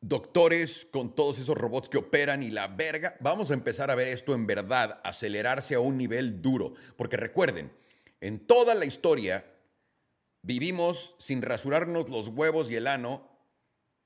doctores 0.00 0.88
con 0.90 1.14
todos 1.14 1.38
esos 1.38 1.58
robots 1.58 1.90
que 1.90 1.98
operan 1.98 2.42
y 2.42 2.50
la 2.50 2.68
verga. 2.68 3.18
Vamos 3.20 3.50
a 3.50 3.54
empezar 3.54 3.90
a 3.90 3.94
ver 3.94 4.08
esto 4.08 4.34
en 4.34 4.46
verdad, 4.46 4.98
acelerarse 5.04 5.74
a 5.74 5.80
un 5.80 5.98
nivel 5.98 6.40
duro. 6.40 6.72
Porque 6.96 7.18
recuerden, 7.18 7.70
en 8.22 8.46
toda 8.46 8.74
la 8.74 8.86
historia 8.86 9.44
vivimos 10.42 11.14
sin 11.18 11.42
rasurarnos 11.42 12.08
los 12.08 12.28
huevos 12.28 12.70
y 12.70 12.76
el 12.76 12.86
ano 12.86 13.28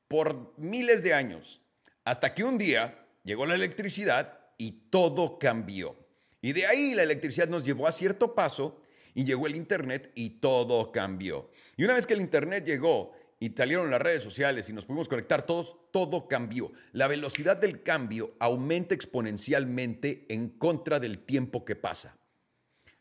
por 0.09 0.53
miles 0.59 1.03
de 1.03 1.15
años, 1.15 1.61
hasta 2.05 2.35
que 2.35 2.45
un 2.45 2.59
día 2.59 3.07
llegó 3.25 3.47
la 3.47 3.55
electricidad 3.55 4.41
y 4.59 4.89
todo 4.91 5.39
cambió. 5.39 5.97
Y 6.41 6.53
de 6.53 6.67
ahí 6.67 6.95
la 6.95 7.03
electricidad 7.03 7.49
nos 7.49 7.65
llevó 7.65 7.87
a 7.87 7.93
cierto 7.93 8.35
paso 8.35 8.83
y 9.15 9.25
llegó 9.25 9.47
el 9.47 9.57
Internet 9.57 10.13
y 10.15 10.41
todo 10.41 10.93
cambió. 10.93 11.51
Y 11.77 11.85
una 11.85 11.95
vez 11.95 12.07
que 12.07 12.15
el 12.15 12.21
Internet 12.21 12.65
llegó 12.67 13.13
y 13.41 13.51
salieron 13.51 13.91
las 13.91 14.03
redes 14.03 14.23
sociales 14.23 14.69
y 14.69 14.73
nos 14.73 14.85
pudimos 14.85 15.09
conectar 15.09 15.47
todos, 15.47 15.77
todo 15.91 16.29
cambió. 16.29 16.73
La 16.93 17.09
velocidad 17.09 17.57
del 17.57 17.83
cambio 17.83 18.35
aumenta 18.39 18.95
exponencialmente 18.95 20.27
en 20.29 20.51
contra 20.51 21.01
del 21.01 21.21
tiempo 21.21 21.65
que 21.65 21.77
pasa. 21.77 22.17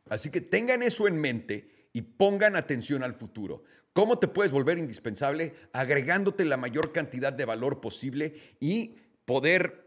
Así 0.09 0.29
que 0.31 0.41
tengan 0.41 0.83
eso 0.83 1.07
en 1.07 1.17
mente 1.17 1.72
y 1.93 2.01
pongan 2.01 2.55
atención 2.55 3.03
al 3.03 3.13
futuro. 3.13 3.63
¿Cómo 3.93 4.17
te 4.17 4.27
puedes 4.27 4.51
volver 4.51 4.79
indispensable? 4.79 5.53
Agregándote 5.71 6.43
la 6.43 6.57
mayor 6.57 6.91
cantidad 6.91 7.31
de 7.31 7.45
valor 7.45 7.79
posible 7.79 8.55
y 8.59 8.95
poder 9.25 9.83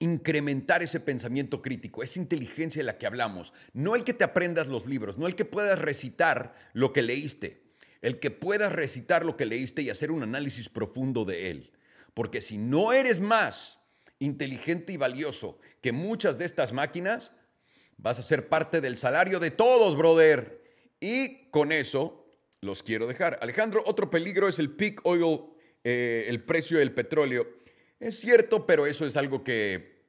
incrementar 0.00 0.82
ese 0.82 1.00
pensamiento 1.00 1.60
crítico, 1.62 2.02
esa 2.02 2.20
inteligencia 2.20 2.80
de 2.80 2.86
la 2.86 2.98
que 2.98 3.06
hablamos. 3.06 3.52
No 3.72 3.96
el 3.96 4.04
que 4.04 4.14
te 4.14 4.24
aprendas 4.24 4.68
los 4.68 4.86
libros, 4.86 5.18
no 5.18 5.26
el 5.26 5.34
que 5.34 5.46
puedas 5.46 5.78
recitar 5.78 6.54
lo 6.72 6.92
que 6.92 7.02
leíste, 7.02 7.62
el 8.02 8.20
que 8.20 8.30
puedas 8.30 8.72
recitar 8.72 9.24
lo 9.24 9.36
que 9.36 9.46
leíste 9.46 9.82
y 9.82 9.90
hacer 9.90 10.10
un 10.10 10.22
análisis 10.22 10.68
profundo 10.68 11.24
de 11.24 11.50
él. 11.50 11.72
Porque 12.14 12.40
si 12.40 12.58
no 12.58 12.92
eres 12.92 13.18
más 13.18 13.78
inteligente 14.18 14.92
y 14.92 14.96
valioso 14.96 15.58
que 15.80 15.92
muchas 15.92 16.38
de 16.38 16.44
estas 16.44 16.72
máquinas, 16.72 17.32
vas 17.96 18.18
a 18.18 18.22
ser 18.22 18.48
parte 18.48 18.80
del 18.80 18.98
salario 18.98 19.40
de 19.40 19.50
todos, 19.50 19.96
brother. 19.96 20.57
Y 21.00 21.50
con 21.50 21.72
eso 21.72 22.26
los 22.60 22.82
quiero 22.82 23.06
dejar. 23.06 23.38
Alejandro, 23.42 23.82
otro 23.86 24.10
peligro 24.10 24.48
es 24.48 24.58
el 24.58 24.70
peak 24.70 25.00
oil, 25.04 25.40
eh, 25.84 26.26
el 26.28 26.42
precio 26.42 26.78
del 26.78 26.92
petróleo. 26.92 27.46
Es 28.00 28.20
cierto, 28.20 28.66
pero 28.66 28.86
eso 28.86 29.06
es 29.06 29.16
algo 29.16 29.42
que 29.42 30.02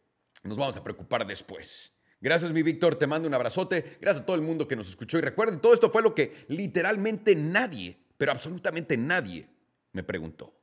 nos 0.44 0.58
vamos 0.58 0.78
a 0.78 0.84
preocupar 0.84 1.26
después. 1.26 1.94
Gracias, 2.22 2.52
mi 2.52 2.64
Víctor. 2.64 2.96
Te 2.96 3.08
mando 3.08 3.28
un 3.28 3.34
abrazote. 3.34 3.98
Gracias 4.02 4.24
a 4.24 4.26
todo 4.26 4.36
el 4.36 4.42
mundo 4.42 4.68
que 4.68 4.76
nos 4.76 4.90
escuchó. 4.90 5.18
Y 5.18 5.22
recuerden, 5.22 5.62
todo 5.62 5.74
esto 5.74 5.90
fue 5.90 6.02
lo 6.02 6.14
que 6.14 6.46
literalmente 6.48 7.36
nadie, 7.36 7.98
pero 8.18 8.32
absolutamente 8.32 8.98
nadie, 8.98 9.48
me 9.94 10.04
preguntó. 10.04 10.59